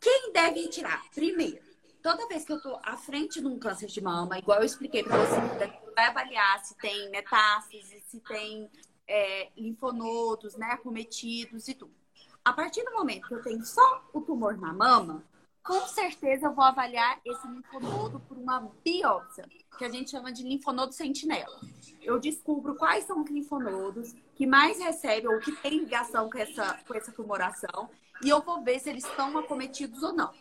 Quem 0.00 0.32
deve 0.32 0.62
retirar? 0.62 1.02
Primeiro, 1.14 1.60
toda 2.02 2.26
vez 2.28 2.44
que 2.44 2.52
eu 2.52 2.60
tô 2.60 2.78
à 2.82 2.96
frente 2.96 3.40
de 3.40 3.46
um 3.46 3.58
câncer 3.58 3.86
de 3.86 4.00
mama, 4.00 4.38
igual 4.38 4.58
eu 4.58 4.64
expliquei 4.64 5.02
para 5.02 5.16
você, 5.16 5.66
vai 5.94 6.06
avaliar 6.06 6.64
se 6.64 6.76
tem 6.76 7.10
metástase, 7.10 8.02
se 8.06 8.20
tem 8.20 8.70
é, 9.06 9.50
linfonodos, 9.56 10.56
né, 10.56 10.66
acometidos 10.66 11.68
e 11.68 11.74
tudo. 11.74 11.94
A 12.44 12.52
partir 12.52 12.84
do 12.84 12.92
momento 12.92 13.28
que 13.28 13.34
eu 13.34 13.42
tenho 13.42 13.64
só 13.64 14.04
o 14.12 14.20
tumor 14.20 14.56
na 14.58 14.72
mama, 14.72 15.24
com 15.62 15.80
certeza 15.86 16.46
eu 16.46 16.54
vou 16.54 16.64
avaliar 16.64 17.20
esse 17.24 17.46
linfonodo 17.46 18.20
por 18.20 18.36
uma 18.36 18.68
biópsia, 18.84 19.48
que 19.78 19.84
a 19.84 19.88
gente 19.88 20.10
chama 20.10 20.32
de 20.32 20.42
linfonodo 20.42 20.92
sentinela. 20.92 21.60
Eu 22.00 22.18
descubro 22.18 22.74
quais 22.74 23.04
são 23.04 23.22
os 23.22 23.30
linfonodos 23.30 24.14
que 24.34 24.46
mais 24.46 24.78
recebem 24.78 25.28
ou 25.28 25.40
que 25.40 25.52
têm 25.52 25.78
ligação 25.78 26.28
com 26.28 26.38
essa, 26.38 26.78
com 26.86 26.94
essa 26.94 27.12
tumoração 27.12 27.88
e 28.22 28.28
eu 28.28 28.40
vou 28.40 28.62
ver 28.62 28.78
se 28.80 28.90
eles 28.90 29.04
estão 29.04 29.36
acometidos 29.38 30.02
ou 30.02 30.12
não. 30.12 30.32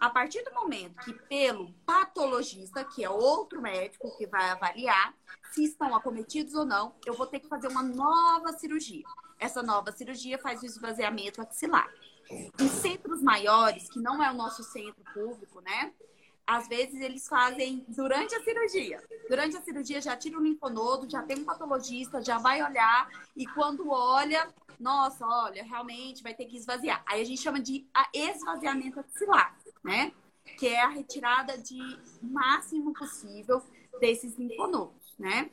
A 0.00 0.10
partir 0.10 0.42
do 0.42 0.52
momento 0.52 0.96
que, 1.04 1.12
pelo 1.12 1.72
patologista, 1.86 2.84
que 2.84 3.04
é 3.04 3.08
outro 3.08 3.62
médico 3.62 4.16
que 4.18 4.26
vai 4.26 4.50
avaliar 4.50 5.14
se 5.52 5.64
estão 5.64 5.94
acometidos 5.94 6.54
ou 6.54 6.64
não, 6.64 6.94
eu 7.06 7.14
vou 7.14 7.26
ter 7.26 7.40
que 7.40 7.48
fazer 7.48 7.68
uma 7.68 7.82
nova 7.82 8.52
cirurgia. 8.54 9.04
Essa 9.38 9.62
nova 9.62 9.92
cirurgia 9.92 10.38
faz 10.38 10.62
o 10.62 10.66
esvaziamento 10.66 11.40
axilar. 11.40 11.88
Em 12.30 12.68
centros 12.68 13.22
maiores, 13.22 13.88
que 13.90 14.00
não 14.00 14.22
é 14.22 14.30
o 14.30 14.34
nosso 14.34 14.62
centro 14.62 15.02
público, 15.12 15.60
né? 15.60 15.92
Às 16.46 16.68
vezes 16.68 17.00
eles 17.00 17.28
fazem 17.28 17.84
durante 17.88 18.34
a 18.34 18.42
cirurgia. 18.42 19.02
Durante 19.28 19.56
a 19.56 19.62
cirurgia 19.62 20.00
já 20.00 20.16
tira 20.16 20.38
o 20.38 20.42
linfonodo, 20.42 21.08
já 21.08 21.22
tem 21.22 21.38
um 21.38 21.44
patologista, 21.44 22.22
já 22.22 22.38
vai 22.38 22.62
olhar 22.62 23.08
e 23.36 23.46
quando 23.46 23.88
olha, 23.90 24.52
nossa, 24.78 25.24
olha, 25.24 25.62
realmente 25.62 26.22
vai 26.22 26.34
ter 26.34 26.46
que 26.46 26.56
esvaziar. 26.56 27.02
Aí 27.06 27.20
a 27.20 27.24
gente 27.24 27.40
chama 27.40 27.60
de 27.60 27.86
esvaziamento 28.12 28.98
axilar 28.98 29.56
né? 29.82 30.12
Que 30.58 30.68
é 30.68 30.82
a 30.82 30.88
retirada 30.88 31.58
de 31.58 31.78
máximo 32.20 32.92
possível 32.92 33.62
desses 34.00 34.36
linfonodos, 34.36 35.14
né? 35.18 35.50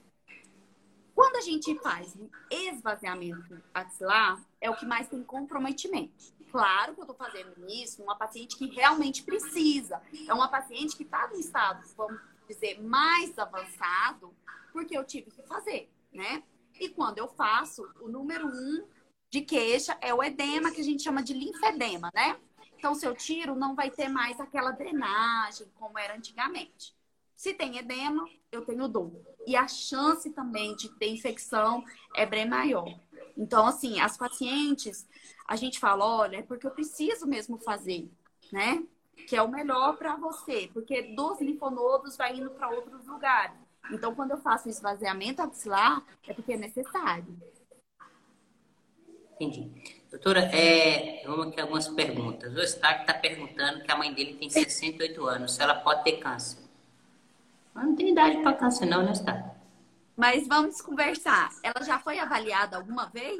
Quando 1.16 1.36
a 1.36 1.42
gente 1.42 1.78
faz 1.80 2.18
esvaziamento 2.50 3.62
axilar, 3.74 4.42
é 4.62 4.70
o 4.70 4.76
que 4.76 4.86
mais 4.86 5.08
tem 5.08 5.22
comprometimento. 5.22 6.34
Claro 6.52 6.94
que 6.94 7.02
eu 7.02 7.04
estou 7.04 7.16
fazendo 7.16 7.54
isso 7.68 8.02
numa 8.02 8.16
paciente 8.16 8.58
que 8.58 8.68
realmente 8.68 9.24
precisa. 9.24 10.02
É 10.28 10.34
uma 10.34 10.48
paciente 10.48 10.96
que 10.96 11.04
está 11.04 11.28
no 11.28 11.36
estado, 11.36 11.88
vamos 11.96 12.20
dizer, 12.48 12.82
mais 12.82 13.38
avançado, 13.38 14.34
porque 14.72 14.98
eu 14.98 15.04
tive 15.04 15.30
que 15.30 15.44
fazer, 15.44 15.90
né? 16.12 16.44
E 16.80 16.90
quando 16.90 17.18
eu 17.18 17.28
faço, 17.28 17.88
o 18.02 18.08
número 18.08 18.48
um 18.48 18.88
de 19.30 19.42
queixa 19.42 19.98
é 20.02 20.14
o 20.14 20.24
edema, 20.24 20.72
que 20.72 20.82
a 20.82 20.84
gente 20.84 21.04
chama 21.04 21.22
de 21.22 21.34
linfedema, 21.34 22.10
né? 22.14 22.40
Então, 22.78 22.96
se 22.96 23.06
eu 23.06 23.14
tiro, 23.14 23.56
não 23.56 23.76
vai 23.76 23.92
ter 23.92 24.08
mais 24.08 24.40
aquela 24.40 24.72
drenagem 24.72 25.68
como 25.76 26.00
era 26.00 26.16
antigamente. 26.16 26.96
Se 27.36 27.54
tem 27.54 27.78
edema, 27.78 28.26
eu 28.52 28.66
tenho 28.66 28.88
dor. 28.88 29.12
E 29.46 29.56
a 29.56 29.68
chance 29.68 30.30
também 30.32 30.76
de 30.76 30.90
ter 30.98 31.10
infecção 31.10 31.84
é 32.16 32.26
bem 32.26 32.48
maior. 32.48 33.00
Então, 33.40 33.66
assim, 33.66 34.02
as 34.02 34.18
pacientes, 34.18 35.08
a 35.48 35.56
gente 35.56 35.80
fala, 35.80 36.06
olha, 36.06 36.38
é 36.38 36.44
porque 36.44 36.68
eu 36.68 36.72
preciso 36.72 37.26
mesmo 37.26 37.58
fazer, 37.58 38.12
né? 38.52 38.84
Que 39.28 39.36
é 39.38 39.42
o 39.42 39.48
melhor 39.48 39.96
para 39.96 40.18
você, 40.18 40.70
porque 40.74 41.16
dos 41.16 41.40
linfonodos 41.40 42.18
vai 42.18 42.36
indo 42.36 42.50
para 42.52 42.70
outros 42.70 43.08
lugares. 43.08 43.58
Então, 43.92 44.14
quando 44.14 44.32
eu 44.32 44.38
faço 44.38 44.68
esvaziamento 44.68 45.42
axilar, 45.42 46.06
é 46.28 46.34
porque 46.34 46.52
é 46.52 46.58
necessário. 46.58 47.26
Entendi. 49.36 49.72
Doutora, 50.12 50.42
é, 50.54 51.24
vamos 51.26 51.48
aqui 51.48 51.62
algumas 51.62 51.88
perguntas. 51.88 52.54
O 52.54 52.60
Eustáquio 52.60 53.02
está 53.02 53.14
perguntando 53.14 53.84
que 53.84 53.92
a 53.92 53.96
mãe 53.96 54.14
dele 54.14 54.36
tem 54.36 54.50
68 54.50 55.26
anos, 55.26 55.56
se 55.56 55.64
ela 55.64 55.76
pode 55.76 56.04
ter 56.04 56.18
câncer. 56.18 56.60
Mas 57.74 57.86
não 57.86 57.96
tem 57.96 58.10
idade 58.10 58.42
para 58.42 58.54
câncer 58.54 58.86
não, 58.86 59.02
né, 59.02 59.12
Eustáquio? 59.12 59.59
Mas 60.20 60.46
vamos 60.46 60.82
conversar. 60.82 61.50
Ela 61.64 61.82
já 61.82 61.98
foi 61.98 62.20
avaliada 62.20 62.76
alguma 62.76 63.06
vez? 63.06 63.40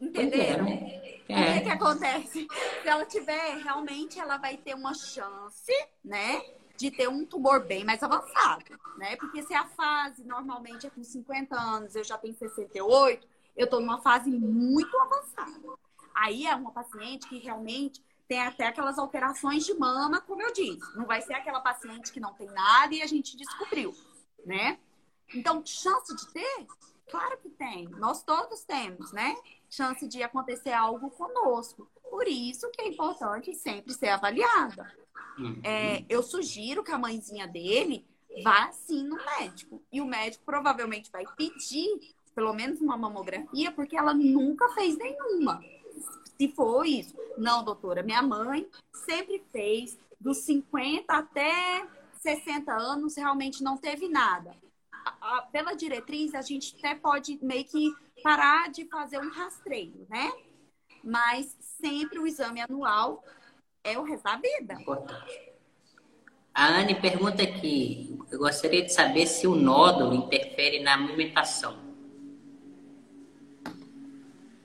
Entenderam? 0.00 0.66
É. 0.66 1.50
O 1.50 1.54
que, 1.54 1.60
que 1.60 1.68
acontece? 1.68 2.48
Se 2.80 2.88
ela 2.88 3.04
tiver, 3.04 3.58
realmente 3.58 4.18
ela 4.18 4.38
vai 4.38 4.56
ter 4.56 4.74
uma 4.74 4.94
chance, 4.94 5.70
né? 6.02 6.42
De 6.74 6.90
ter 6.90 7.06
um 7.06 7.26
tumor 7.26 7.66
bem 7.66 7.84
mais 7.84 8.02
avançado, 8.02 8.64
né? 8.96 9.16
Porque 9.16 9.42
se 9.42 9.52
a 9.52 9.66
fase 9.66 10.24
normalmente 10.24 10.86
é 10.86 10.90
com 10.90 11.04
50 11.04 11.54
anos, 11.54 11.94
eu 11.94 12.04
já 12.04 12.16
tenho 12.16 12.34
68, 12.34 13.28
eu 13.54 13.64
estou 13.66 13.78
numa 13.78 14.00
fase 14.00 14.30
muito 14.30 14.96
avançada. 14.96 15.68
Aí 16.14 16.46
é 16.46 16.54
uma 16.54 16.70
paciente 16.70 17.28
que 17.28 17.40
realmente 17.40 18.02
tem 18.26 18.40
até 18.40 18.68
aquelas 18.68 18.98
alterações 18.98 19.66
de 19.66 19.74
mama, 19.74 20.20
como 20.22 20.40
eu 20.40 20.52
disse. 20.52 20.96
Não 20.96 21.04
vai 21.04 21.20
ser 21.20 21.34
aquela 21.34 21.60
paciente 21.60 22.10
que 22.10 22.20
não 22.20 22.32
tem 22.32 22.46
nada 22.46 22.94
e 22.94 23.02
a 23.02 23.06
gente 23.06 23.36
descobriu, 23.36 23.94
né? 24.46 24.78
Então, 25.34 25.62
chance 25.64 26.14
de 26.14 26.26
ter? 26.32 26.66
Claro 27.10 27.38
que 27.38 27.48
tem. 27.50 27.88
Nós 27.88 28.22
todos 28.22 28.64
temos, 28.64 29.12
né? 29.12 29.36
Chance 29.70 30.06
de 30.06 30.22
acontecer 30.22 30.72
algo 30.72 31.10
conosco. 31.10 31.88
Por 32.10 32.26
isso 32.26 32.70
que 32.70 32.82
é 32.82 32.88
importante 32.88 33.54
sempre 33.54 33.92
ser 33.94 34.08
avaliada. 34.08 34.92
Uhum. 35.38 35.60
É, 35.62 36.04
eu 36.08 36.22
sugiro 36.22 36.82
que 36.82 36.90
a 36.90 36.98
mãezinha 36.98 37.46
dele 37.46 38.06
vá 38.42 38.70
sim 38.72 39.04
no 39.04 39.16
médico. 39.16 39.82
E 39.92 40.00
o 40.00 40.06
médico 40.06 40.44
provavelmente 40.44 41.10
vai 41.10 41.24
pedir 41.36 42.14
pelo 42.34 42.52
menos 42.52 42.80
uma 42.80 42.96
mamografia, 42.96 43.72
porque 43.72 43.96
ela 43.96 44.14
nunca 44.14 44.68
fez 44.68 44.96
nenhuma. 44.96 45.60
Se 46.36 46.48
for 46.52 46.86
isso. 46.86 47.16
Não, 47.36 47.64
doutora, 47.64 48.00
minha 48.00 48.22
mãe 48.22 48.68
sempre 48.92 49.42
fez 49.50 49.98
dos 50.20 50.38
50 50.38 51.12
até 51.12 51.84
60 52.20 52.72
anos, 52.72 53.16
realmente 53.16 53.60
não 53.62 53.76
teve 53.76 54.08
nada. 54.08 54.54
A, 55.20 55.42
pela 55.42 55.74
diretriz, 55.74 56.34
a 56.34 56.42
gente 56.42 56.76
até 56.78 56.94
pode 56.94 57.38
meio 57.42 57.64
que 57.64 57.92
parar 58.22 58.70
de 58.70 58.84
fazer 58.86 59.18
um 59.18 59.30
rastreio, 59.30 60.06
né? 60.08 60.32
Mas 61.02 61.56
sempre 61.60 62.18
o 62.18 62.26
exame 62.26 62.60
anual 62.60 63.24
é 63.84 63.98
o 63.98 64.02
resto 64.02 64.24
da 64.24 64.36
vida. 64.36 64.74
Importante. 64.74 65.48
A 66.54 66.66
Anne 66.66 66.94
pergunta 66.94 67.42
aqui: 67.42 68.18
eu 68.30 68.38
gostaria 68.38 68.84
de 68.84 68.92
saber 68.92 69.26
se 69.26 69.46
o 69.46 69.54
nódulo 69.54 70.14
interfere 70.14 70.80
na 70.80 70.94
amamentação. 70.94 71.78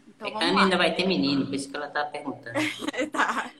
Então, 0.07 0.27
é 0.27 0.33
a 0.33 0.49
Anne 0.49 0.61
ainda 0.61 0.77
vai 0.77 0.95
ter 0.95 1.05
menino, 1.05 1.45
por 1.45 1.53
isso 1.53 1.69
que 1.69 1.75
ela 1.75 1.87
está 1.87 2.05
perguntando. 2.05 2.57
tá. 3.11 3.51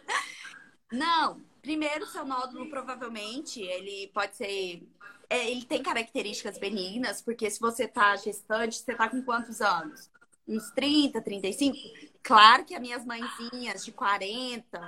Não, 0.92 1.42
primeiro, 1.64 2.06
seu 2.06 2.26
nódulo 2.26 2.70
provavelmente 2.70 3.62
ele 3.62 4.12
pode 4.14 4.36
ser. 4.36 4.88
É, 5.30 5.50
ele 5.50 5.66
tem 5.66 5.82
características 5.82 6.60
benignas, 6.60 7.22
porque 7.22 7.50
se 7.50 7.60
você 7.60 7.86
está 7.86 8.16
gestante, 8.18 8.76
você 8.76 8.92
está 8.92 9.10
com 9.10 9.24
quantos 9.24 9.62
anos? 9.62 10.12
Uns 10.48 10.70
30, 10.72 11.22
35? 11.22 11.78
Claro 12.22 12.66
que 12.66 12.76
as 12.76 12.82
minhas 12.82 13.06
mãezinhas 13.06 13.84
de 13.84 13.92
40, 13.94 14.80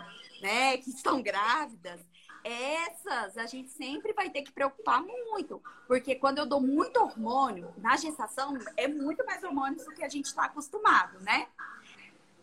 né, 0.41 0.77
que 0.77 0.89
estão 0.89 1.23
grávidas, 1.23 2.01
essas 2.43 3.37
a 3.37 3.47
gente 3.47 3.71
sempre 3.71 4.13
vai 4.13 4.29
ter 4.29 4.43
que 4.43 4.51
preocupar 4.51 5.01
muito. 5.01 5.63
Porque 5.87 6.13
quando 6.15 6.39
eu 6.39 6.45
dou 6.45 6.61
muito 6.61 6.97
hormônio 6.97 7.73
na 7.77 7.95
gestação, 7.95 8.55
é 8.77 8.87
muito 8.87 9.25
mais 9.25 9.43
hormônio 9.43 9.83
do 9.83 9.91
que 9.93 10.03
a 10.03 10.09
gente 10.09 10.25
está 10.25 10.45
acostumado, 10.45 11.19
né? 11.21 11.47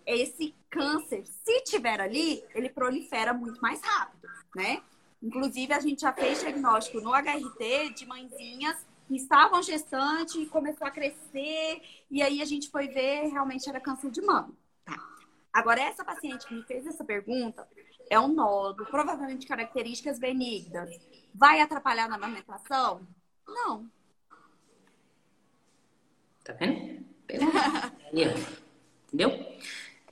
Esse 0.06 0.54
câncer, 0.70 1.24
se 1.26 1.60
tiver 1.62 2.00
ali, 2.00 2.44
ele 2.54 2.68
prolifera 2.68 3.32
muito 3.32 3.60
mais 3.60 3.80
rápido, 3.82 4.28
né? 4.54 4.82
Inclusive, 5.22 5.72
a 5.72 5.80
gente 5.80 6.00
já 6.02 6.12
fez 6.12 6.40
diagnóstico 6.40 7.00
no 7.00 7.12
HRT 7.12 7.94
de 7.94 8.06
mãezinhas 8.06 8.84
que 9.06 9.16
estavam 9.16 9.62
gestantes 9.62 10.34
e 10.34 10.46
começou 10.46 10.86
a 10.86 10.90
crescer, 10.90 11.82
e 12.10 12.22
aí 12.22 12.40
a 12.40 12.44
gente 12.44 12.70
foi 12.70 12.88
ver, 12.88 13.28
realmente 13.28 13.68
era 13.68 13.80
câncer 13.80 14.10
de 14.10 14.20
mama. 14.20 14.50
Tá. 14.84 14.98
Agora, 15.52 15.80
essa 15.80 16.04
paciente 16.04 16.46
que 16.46 16.54
me 16.54 16.62
fez 16.64 16.86
essa 16.86 17.04
pergunta, 17.04 17.68
é 18.10 18.18
um 18.18 18.28
nódulo, 18.28 18.88
provavelmente 18.90 19.46
características 19.46 20.18
benignas. 20.18 20.90
Vai 21.34 21.60
atrapalhar 21.60 22.08
na 22.08 22.16
amamentação? 22.16 23.06
Não. 23.46 23.90
Tá 26.44 26.52
vendo? 26.54 27.04
Entendeu? 29.06 29.30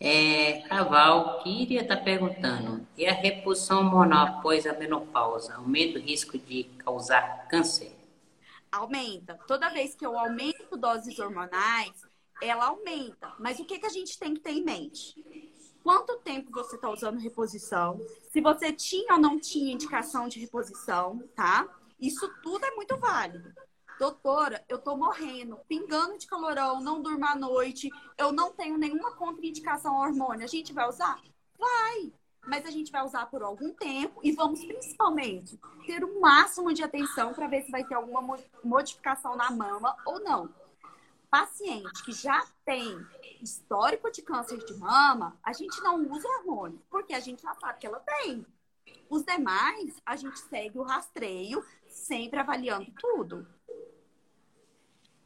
É, 0.00 0.64
a 0.72 0.82
Valkyria 0.82 1.82
está 1.82 1.96
perguntando: 1.96 2.86
e 2.96 3.06
a 3.06 3.12
reposição 3.12 3.84
hormonal 3.84 4.26
após 4.26 4.66
a 4.66 4.72
menopausa 4.72 5.54
aumenta 5.54 5.98
o 5.98 6.02
risco 6.02 6.38
de 6.38 6.64
causar 6.78 7.46
câncer? 7.48 7.94
Aumenta. 8.72 9.38
Toda 9.46 9.68
vez 9.68 9.94
que 9.94 10.06
eu 10.06 10.18
aumento 10.18 10.76
doses 10.76 11.18
hormonais, 11.18 11.92
ela 12.40 12.66
aumenta. 12.66 13.34
Mas 13.38 13.58
o 13.58 13.64
que, 13.64 13.78
que 13.78 13.86
a 13.86 13.90
gente 13.90 14.18
tem 14.18 14.32
que 14.32 14.40
ter 14.40 14.52
em 14.52 14.64
mente? 14.64 15.14
quanto 15.82 16.18
tempo 16.18 16.50
você 16.50 16.76
está 16.76 16.90
usando 16.90 17.18
reposição, 17.18 18.00
se 18.30 18.40
você 18.40 18.72
tinha 18.72 19.14
ou 19.14 19.20
não 19.20 19.38
tinha 19.38 19.72
indicação 19.72 20.28
de 20.28 20.40
reposição, 20.40 21.22
tá? 21.34 21.66
Isso 21.98 22.28
tudo 22.42 22.64
é 22.64 22.70
muito 22.72 22.96
válido. 22.96 23.52
Doutora, 24.00 24.64
eu 24.66 24.78
tô 24.78 24.96
morrendo, 24.96 25.58
pingando 25.68 26.16
de 26.16 26.26
calorão, 26.26 26.80
não 26.80 27.02
durmo 27.02 27.26
à 27.26 27.36
noite, 27.36 27.90
eu 28.16 28.32
não 28.32 28.50
tenho 28.50 28.78
nenhuma 28.78 29.14
contraindicação 29.14 29.94
ao 29.94 30.08
hormônio. 30.08 30.42
A 30.42 30.48
gente 30.48 30.72
vai 30.72 30.88
usar? 30.88 31.20
Vai! 31.58 32.10
Mas 32.46 32.64
a 32.64 32.70
gente 32.70 32.90
vai 32.90 33.04
usar 33.04 33.26
por 33.26 33.42
algum 33.42 33.74
tempo 33.74 34.18
e 34.24 34.32
vamos 34.32 34.64
principalmente 34.64 35.60
ter 35.86 36.02
o 36.02 36.18
máximo 36.18 36.72
de 36.72 36.82
atenção 36.82 37.34
para 37.34 37.46
ver 37.46 37.62
se 37.62 37.70
vai 37.70 37.84
ter 37.84 37.94
alguma 37.94 38.38
modificação 38.64 39.36
na 39.36 39.50
mama 39.50 39.94
ou 40.06 40.18
não 40.20 40.48
paciente 41.30 42.02
que 42.04 42.12
já 42.12 42.44
tem 42.64 42.98
histórico 43.40 44.10
de 44.10 44.20
câncer 44.20 44.58
de 44.64 44.74
mama, 44.74 45.38
a 45.42 45.52
gente 45.52 45.80
não 45.80 46.10
usa 46.10 46.28
hormônio, 46.28 46.82
porque 46.90 47.14
a 47.14 47.20
gente 47.20 47.42
já 47.42 47.54
sabe 47.54 47.78
que 47.78 47.86
ela 47.86 48.00
tem. 48.00 48.44
Os 49.08 49.24
demais, 49.24 49.96
a 50.04 50.16
gente 50.16 50.38
segue 50.40 50.78
o 50.78 50.82
rastreio, 50.82 51.64
sempre 51.86 52.40
avaliando 52.40 52.90
tudo. 53.00 53.46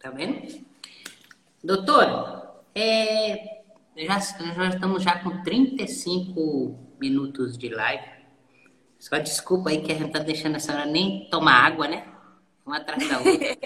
Tá 0.04 0.10
vendo? 0.10 0.62
Doutor, 1.62 2.62
é, 2.74 3.62
já, 3.96 4.18
já 4.18 4.68
estamos 4.68 5.02
já 5.02 5.18
com 5.20 5.42
35 5.42 6.78
minutos 7.00 7.56
de 7.56 7.70
live. 7.70 8.04
Só 8.98 9.16
desculpa 9.16 9.70
aí 9.70 9.80
que 9.80 9.90
a 9.90 9.94
gente 9.94 10.12
tá 10.12 10.18
deixando 10.18 10.56
a 10.56 10.60
senhora 10.60 10.84
nem 10.84 11.26
tomar 11.30 11.54
água, 11.54 11.88
né? 11.88 12.06
Uma 12.66 12.76
atrás 12.76 13.08
da 13.08 13.16
outra. 13.18 13.56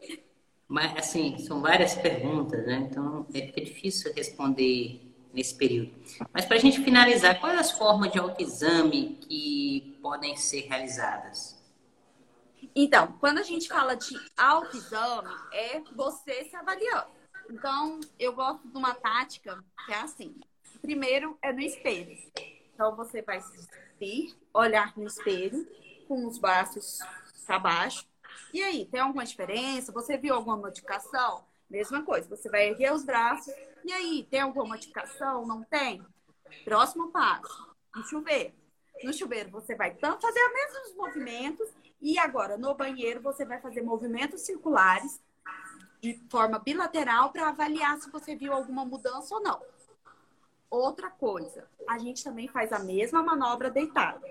Mas, 0.66 0.96
assim, 0.96 1.36
são 1.36 1.60
várias 1.60 1.94
perguntas, 1.94 2.64
né? 2.64 2.88
Então, 2.90 3.26
é, 3.34 3.42
difícil 3.60 4.14
responder 4.14 5.14
nesse 5.30 5.54
período. 5.54 5.92
Mas, 6.32 6.46
para 6.46 6.56
a 6.56 6.60
gente 6.60 6.80
finalizar, 6.80 7.38
quais 7.38 7.60
as 7.60 7.70
formas 7.70 8.10
de 8.10 8.18
autoexame 8.18 9.18
que 9.20 9.98
podem 10.00 10.38
ser 10.38 10.60
realizadas? 10.60 11.61
Então, 12.74 13.12
quando 13.20 13.38
a 13.38 13.42
gente 13.42 13.68
fala 13.68 13.94
de 13.94 14.14
autoexame, 14.36 15.34
é 15.52 15.80
você 15.94 16.44
se 16.44 16.56
avaliando. 16.56 17.10
Então, 17.50 18.00
eu 18.18 18.32
gosto 18.32 18.66
de 18.66 18.76
uma 18.76 18.94
tática 18.94 19.62
que 19.84 19.92
é 19.92 19.96
assim. 19.96 20.40
Primeiro 20.80 21.38
é 21.42 21.52
no 21.52 21.60
espelho. 21.60 22.16
Então, 22.74 22.96
você 22.96 23.22
vai 23.22 23.40
se 23.40 23.52
despir, 23.52 24.34
olhar 24.54 24.96
no 24.96 25.06
espelho, 25.06 25.66
com 26.08 26.26
os 26.26 26.38
braços 26.38 26.98
para 27.46 27.58
baixo, 27.58 28.06
e 28.52 28.62
aí, 28.62 28.84
tem 28.86 29.00
alguma 29.00 29.24
diferença? 29.24 29.92
Você 29.92 30.16
viu 30.16 30.34
alguma 30.34 30.56
modificação? 30.56 31.44
Mesma 31.70 32.02
coisa, 32.02 32.28
você 32.28 32.50
vai 32.50 32.68
erguer 32.68 32.92
os 32.92 33.04
braços. 33.04 33.52
E 33.84 33.92
aí, 33.92 34.26
tem 34.30 34.40
alguma 34.40 34.66
modificação? 34.66 35.46
Não 35.46 35.62
tem? 35.64 36.04
Próximo 36.64 37.10
passo, 37.10 37.74
no 37.94 38.04
chuveiro. 38.04 38.52
No 39.04 39.12
chuveiro, 39.12 39.50
você 39.50 39.74
vai 39.74 39.94
tanto 39.94 40.22
fazer 40.22 40.40
os 40.40 40.52
mesmos 40.52 40.96
movimentos. 40.96 41.68
E 42.00 42.18
agora, 42.18 42.56
no 42.56 42.74
banheiro, 42.74 43.20
você 43.20 43.44
vai 43.44 43.60
fazer 43.60 43.82
movimentos 43.82 44.42
circulares 44.42 45.20
de 46.00 46.20
forma 46.28 46.58
bilateral 46.58 47.30
para 47.30 47.48
avaliar 47.48 47.98
se 47.98 48.10
você 48.10 48.34
viu 48.34 48.52
alguma 48.52 48.84
mudança 48.84 49.34
ou 49.34 49.42
não. 49.42 49.62
Outra 50.68 51.10
coisa, 51.10 51.68
a 51.88 51.98
gente 51.98 52.24
também 52.24 52.48
faz 52.48 52.72
a 52.72 52.78
mesma 52.78 53.22
manobra 53.22 53.70
deitada. 53.70 54.26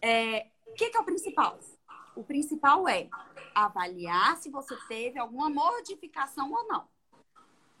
É, 0.00 0.46
o 0.66 0.74
que, 0.74 0.90
que 0.90 0.96
é 0.96 1.00
o 1.00 1.04
principal? 1.04 1.58
O 2.14 2.22
principal 2.22 2.86
é 2.86 3.08
avaliar 3.54 4.36
se 4.36 4.50
você 4.50 4.76
teve 4.86 5.18
alguma 5.18 5.48
modificação 5.48 6.52
ou 6.52 6.68
não. 6.68 6.86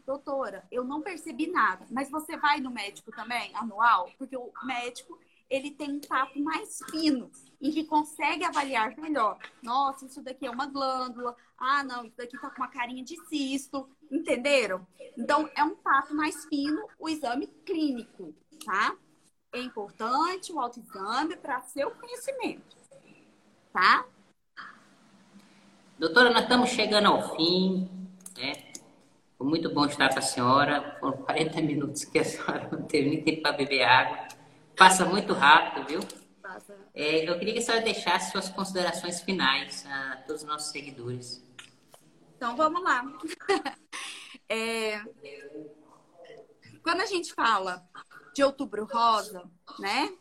Doutora, 0.06 0.66
eu 0.70 0.82
não 0.82 1.00
percebi 1.00 1.46
nada, 1.46 1.86
mas 1.90 2.10
você 2.10 2.36
vai 2.36 2.60
no 2.60 2.70
médico 2.70 3.12
também, 3.12 3.54
anual? 3.54 4.10
Porque 4.18 4.36
o 4.36 4.50
médico, 4.64 5.18
ele 5.52 5.70
tem 5.70 5.92
um 5.92 6.00
tato 6.00 6.42
mais 6.42 6.78
fino 6.90 7.30
e 7.60 7.70
que 7.70 7.84
consegue 7.84 8.42
avaliar 8.42 8.96
melhor. 8.96 9.36
Nossa, 9.62 10.06
isso 10.06 10.22
daqui 10.22 10.46
é 10.46 10.50
uma 10.50 10.64
glândula. 10.64 11.36
Ah, 11.58 11.84
não, 11.84 12.06
isso 12.06 12.16
daqui 12.16 12.40
tá 12.40 12.48
com 12.48 12.62
uma 12.62 12.68
carinha 12.68 13.04
de 13.04 13.22
cisto. 13.26 13.86
Entenderam? 14.10 14.86
Então, 15.16 15.48
é 15.54 15.62
um 15.62 15.76
tato 15.76 16.14
mais 16.14 16.46
fino 16.46 16.88
o 16.98 17.06
exame 17.06 17.48
clínico, 17.66 18.34
tá? 18.64 18.96
É 19.52 19.60
importante 19.60 20.50
o 20.50 20.58
autoexame 20.58 21.36
para 21.36 21.60
seu 21.60 21.90
conhecimento, 21.90 22.74
tá? 23.74 24.06
Doutora, 25.98 26.30
nós 26.30 26.44
estamos 26.44 26.70
chegando 26.70 27.08
ao 27.08 27.36
fim, 27.36 27.90
né? 28.38 28.72
Foi 29.36 29.46
muito 29.46 29.68
bom 29.68 29.84
estar 29.84 30.08
com 30.08 30.18
a 30.18 30.22
senhora. 30.22 30.96
Foram 30.98 31.18
40 31.18 31.60
minutos 31.60 32.04
que 32.06 32.18
a 32.18 32.24
senhora 32.24 32.70
não 32.72 32.82
teve 32.84 33.10
nem 33.10 33.22
tempo 33.22 33.42
para 33.42 33.52
beber 33.52 33.82
água. 33.82 34.31
Passa 34.76 35.04
muito 35.04 35.32
rápido, 35.32 35.86
viu? 35.86 36.00
Passa. 36.42 36.76
É, 36.94 37.28
eu 37.28 37.38
queria 37.38 37.54
que 37.54 37.60
a 37.60 37.62
senhora 37.62 37.84
deixasse 37.84 38.32
suas 38.32 38.48
considerações 38.48 39.20
finais 39.20 39.86
a 39.86 40.16
todos 40.26 40.42
os 40.42 40.48
nossos 40.48 40.72
seguidores. 40.72 41.42
Então, 42.36 42.56
vamos 42.56 42.82
lá. 42.82 43.04
É... 44.48 45.00
Quando 46.82 47.00
a 47.00 47.06
gente 47.06 47.32
fala 47.32 47.88
de 48.34 48.42
outubro 48.42 48.84
rosa, 48.84 49.48
né? 49.78 50.12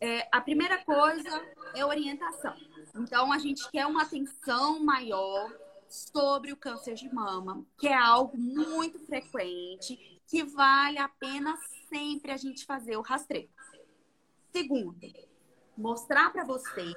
É, 0.00 0.26
a 0.32 0.40
primeira 0.40 0.78
coisa 0.84 1.40
é 1.74 1.84
orientação. 1.84 2.56
Então, 2.96 3.30
a 3.30 3.38
gente 3.38 3.70
quer 3.70 3.86
uma 3.86 4.02
atenção 4.02 4.82
maior 4.82 5.52
sobre 5.88 6.52
o 6.52 6.56
câncer 6.56 6.94
de 6.94 7.12
mama, 7.12 7.64
que 7.78 7.88
é 7.88 7.94
algo 7.94 8.38
muito 8.38 8.98
frequente, 9.00 10.19
que 10.30 10.44
vale 10.44 10.98
a 10.98 11.08
pena 11.08 11.58
sempre 11.88 12.30
a 12.30 12.36
gente 12.36 12.64
fazer 12.64 12.96
o 12.96 13.00
rastreio. 13.02 13.50
Segundo, 14.52 14.96
mostrar 15.76 16.30
para 16.32 16.44
vocês 16.44 16.94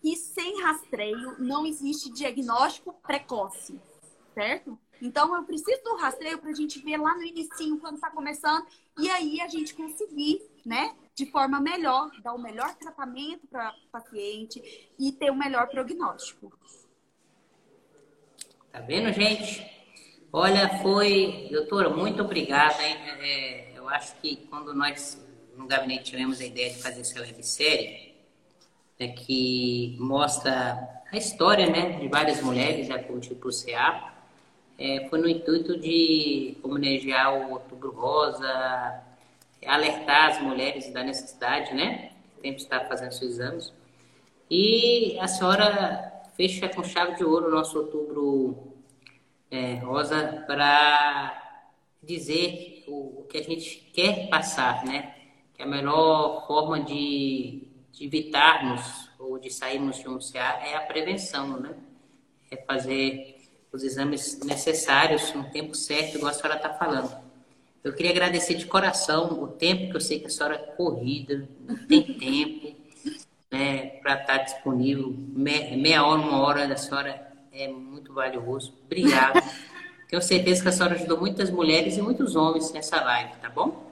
que 0.00 0.16
sem 0.16 0.62
rastreio 0.62 1.38
não 1.38 1.66
existe 1.66 2.10
diagnóstico 2.10 2.94
precoce, 3.06 3.78
certo? 4.34 4.78
Então 5.02 5.36
eu 5.36 5.44
preciso 5.44 5.82
do 5.84 5.96
rastreio 5.96 6.38
para 6.38 6.50
a 6.50 6.54
gente 6.54 6.80
ver 6.80 6.96
lá 6.96 7.14
no 7.14 7.22
início 7.22 7.78
quando 7.78 7.96
está 7.96 8.10
começando 8.10 8.66
e 8.98 9.10
aí 9.10 9.40
a 9.42 9.48
gente 9.48 9.74
conseguir, 9.74 10.40
né, 10.64 10.96
de 11.14 11.26
forma 11.26 11.60
melhor, 11.60 12.10
dar 12.22 12.32
o 12.32 12.40
melhor 12.40 12.74
tratamento 12.76 13.46
para 13.48 13.74
o 13.86 13.90
paciente 13.90 14.62
e 14.98 15.12
ter 15.12 15.30
o 15.30 15.36
melhor 15.36 15.68
prognóstico. 15.68 16.58
Tá 18.70 18.80
vendo, 18.80 19.12
gente? 19.12 19.81
Olha, 20.34 20.78
foi, 20.78 21.48
doutora, 21.50 21.90
muito 21.90 22.22
obrigada. 22.22 22.82
Hein? 22.82 22.96
É, 23.20 23.72
eu 23.76 23.86
acho 23.86 24.16
que 24.16 24.36
quando 24.48 24.72
nós 24.72 25.22
no 25.58 25.66
gabinete 25.66 26.04
tivemos 26.04 26.40
a 26.40 26.46
ideia 26.46 26.70
de 26.70 26.82
fazer 26.82 27.02
essa 27.02 27.20
websérie, 27.20 28.14
é 28.98 29.08
que 29.08 29.94
mostra 30.00 31.04
a 31.12 31.16
história 31.18 31.68
né, 31.68 31.98
de 31.98 32.08
várias 32.08 32.40
mulheres 32.40 32.86
já 32.86 32.98
curtidas 32.98 33.36
por 33.36 33.52
CA, 33.52 34.14
é, 34.78 35.06
foi 35.10 35.20
no 35.20 35.28
intuito 35.28 35.78
de 35.78 36.56
homenagear 36.62 37.34
o 37.34 37.52
Outubro 37.52 37.92
Rosa, 37.92 39.02
alertar 39.66 40.30
as 40.30 40.40
mulheres 40.40 40.90
da 40.94 41.04
necessidade, 41.04 41.74
né? 41.74 42.12
Tem 42.40 42.54
que 42.54 42.62
estar 42.62 42.88
fazendo 42.88 43.12
seus 43.12 43.32
exames. 43.32 43.72
E 44.50 45.18
a 45.20 45.28
senhora 45.28 46.10
fecha 46.38 46.70
com 46.70 46.82
chave 46.82 47.16
de 47.16 47.24
ouro 47.24 47.48
o 47.48 47.50
nosso 47.50 47.78
Outubro 47.78 48.71
é, 49.52 49.74
Rosa 49.74 50.42
para 50.46 51.60
dizer 52.02 52.84
o, 52.88 53.20
o, 53.20 53.26
que 53.28 53.36
a 53.36 53.42
gente 53.42 53.90
quer 53.92 54.28
passar, 54.30 54.82
né? 54.84 55.14
Que 55.52 55.62
a 55.62 55.66
melhor 55.66 56.46
forma 56.46 56.80
de, 56.80 57.68
de 57.92 58.06
evitarmos 58.06 59.10
ou 59.18 59.38
de 59.38 59.50
sairmos 59.50 59.98
de 59.98 60.08
um 60.08 60.18
CA 60.18 60.58
é 60.64 60.74
a 60.74 60.80
prevenção, 60.80 61.60
né? 61.60 61.74
É 62.50 62.56
fazer 62.56 63.36
os 63.70 63.84
exames 63.84 64.40
necessários 64.42 65.32
no 65.34 65.44
tempo 65.50 65.74
certo, 65.74 66.16
igual 66.16 66.30
a 66.30 66.34
senhora 66.34 66.56
está 66.56 66.72
falando. 66.72 67.14
Eu 67.84 67.92
queria 67.92 68.10
agradecer 68.10 68.54
de 68.54 68.64
coração 68.64 69.42
o 69.42 69.48
tempo 69.48 69.90
que 69.90 69.96
eu 69.96 70.00
sei 70.00 70.18
que 70.18 70.26
a 70.26 70.30
senhora 70.30 70.54
é 70.54 70.58
corrida, 70.76 71.46
não 71.68 71.76
tem 71.86 72.02
tempo 72.02 72.74
né, 73.50 73.86
para 74.02 74.14
estar 74.14 74.38
tá 74.38 74.44
disponível. 74.44 75.14
Meia 75.34 76.04
hora, 76.04 76.20
uma 76.22 76.38
hora 76.38 76.66
da 76.66 76.76
senhora 76.76 77.31
é 77.52 77.68
muito 77.68 78.12
valioso. 78.12 78.74
Obrigado. 78.84 79.42
Tenho 80.08 80.22
certeza 80.22 80.62
que 80.62 80.68
a 80.68 80.72
senhora 80.72 80.94
ajudou 80.94 81.18
muitas 81.18 81.50
mulheres 81.50 81.96
e 81.96 82.02
muitos 82.02 82.36
homens 82.36 82.72
nessa 82.72 83.00
live, 83.00 83.32
tá 83.40 83.48
bom? 83.48 83.90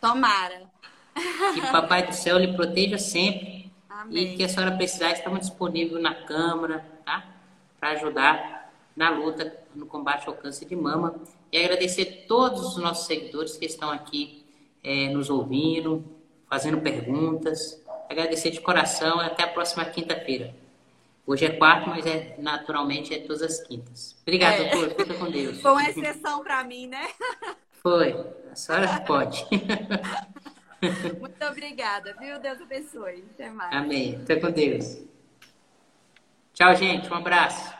Tomara. 0.00 0.62
Que 1.54 1.60
Papai 1.72 2.06
do 2.06 2.12
Céu 2.12 2.38
lhe 2.38 2.52
proteja 2.54 2.98
sempre. 2.98 3.72
Amém. 3.88 4.34
E 4.34 4.36
que 4.36 4.44
a 4.44 4.48
senhora 4.48 4.76
precisar, 4.76 5.12
estamos 5.12 5.40
disponível 5.40 5.98
na 5.98 6.14
Câmara, 6.14 6.84
tá? 7.04 7.26
Para 7.80 7.90
ajudar 7.92 8.70
na 8.94 9.10
luta 9.10 9.56
no 9.74 9.86
combate 9.86 10.28
ao 10.28 10.34
câncer 10.34 10.66
de 10.66 10.76
mama. 10.76 11.14
E 11.50 11.56
agradecer 11.58 12.24
a 12.24 12.28
todos 12.28 12.60
os 12.60 12.76
nossos 12.76 13.06
seguidores 13.06 13.56
que 13.56 13.64
estão 13.64 13.90
aqui 13.90 14.44
é, 14.84 15.08
nos 15.08 15.30
ouvindo, 15.30 16.04
fazendo 16.50 16.82
perguntas. 16.82 17.82
Agradecer 18.10 18.50
de 18.50 18.60
coração 18.60 19.22
e 19.22 19.24
até 19.24 19.44
a 19.44 19.48
próxima 19.48 19.84
quinta-feira. 19.86 20.54
Hoje 21.26 21.44
é 21.44 21.50
quarto, 21.50 21.90
mas 21.90 22.06
é 22.06 22.36
naturalmente 22.38 23.12
é 23.12 23.18
todas 23.18 23.42
as 23.42 23.60
quintas. 23.62 24.16
Obrigada, 24.22 24.62
é. 24.62 24.70
doutor. 24.70 24.90
Fica 24.90 25.14
com 25.14 25.30
Deus. 25.30 25.60
Foi 25.60 25.72
uma 25.72 25.90
exceção 25.90 26.44
para 26.44 26.62
mim, 26.62 26.86
né? 26.86 27.08
Foi. 27.82 28.12
A 28.50 28.54
senhora 28.54 29.00
pode. 29.00 29.44
Muito 31.18 31.44
obrigada, 31.44 32.14
viu? 32.20 32.38
Deus 32.38 32.60
abençoe. 32.60 33.24
Até 33.34 33.50
mais. 33.50 33.74
Amém. 33.74 34.20
Fica 34.20 34.40
com 34.40 34.50
Deus. 34.52 34.98
Tchau, 36.54 36.74
gente. 36.76 37.12
Um 37.12 37.16
abraço. 37.16 37.74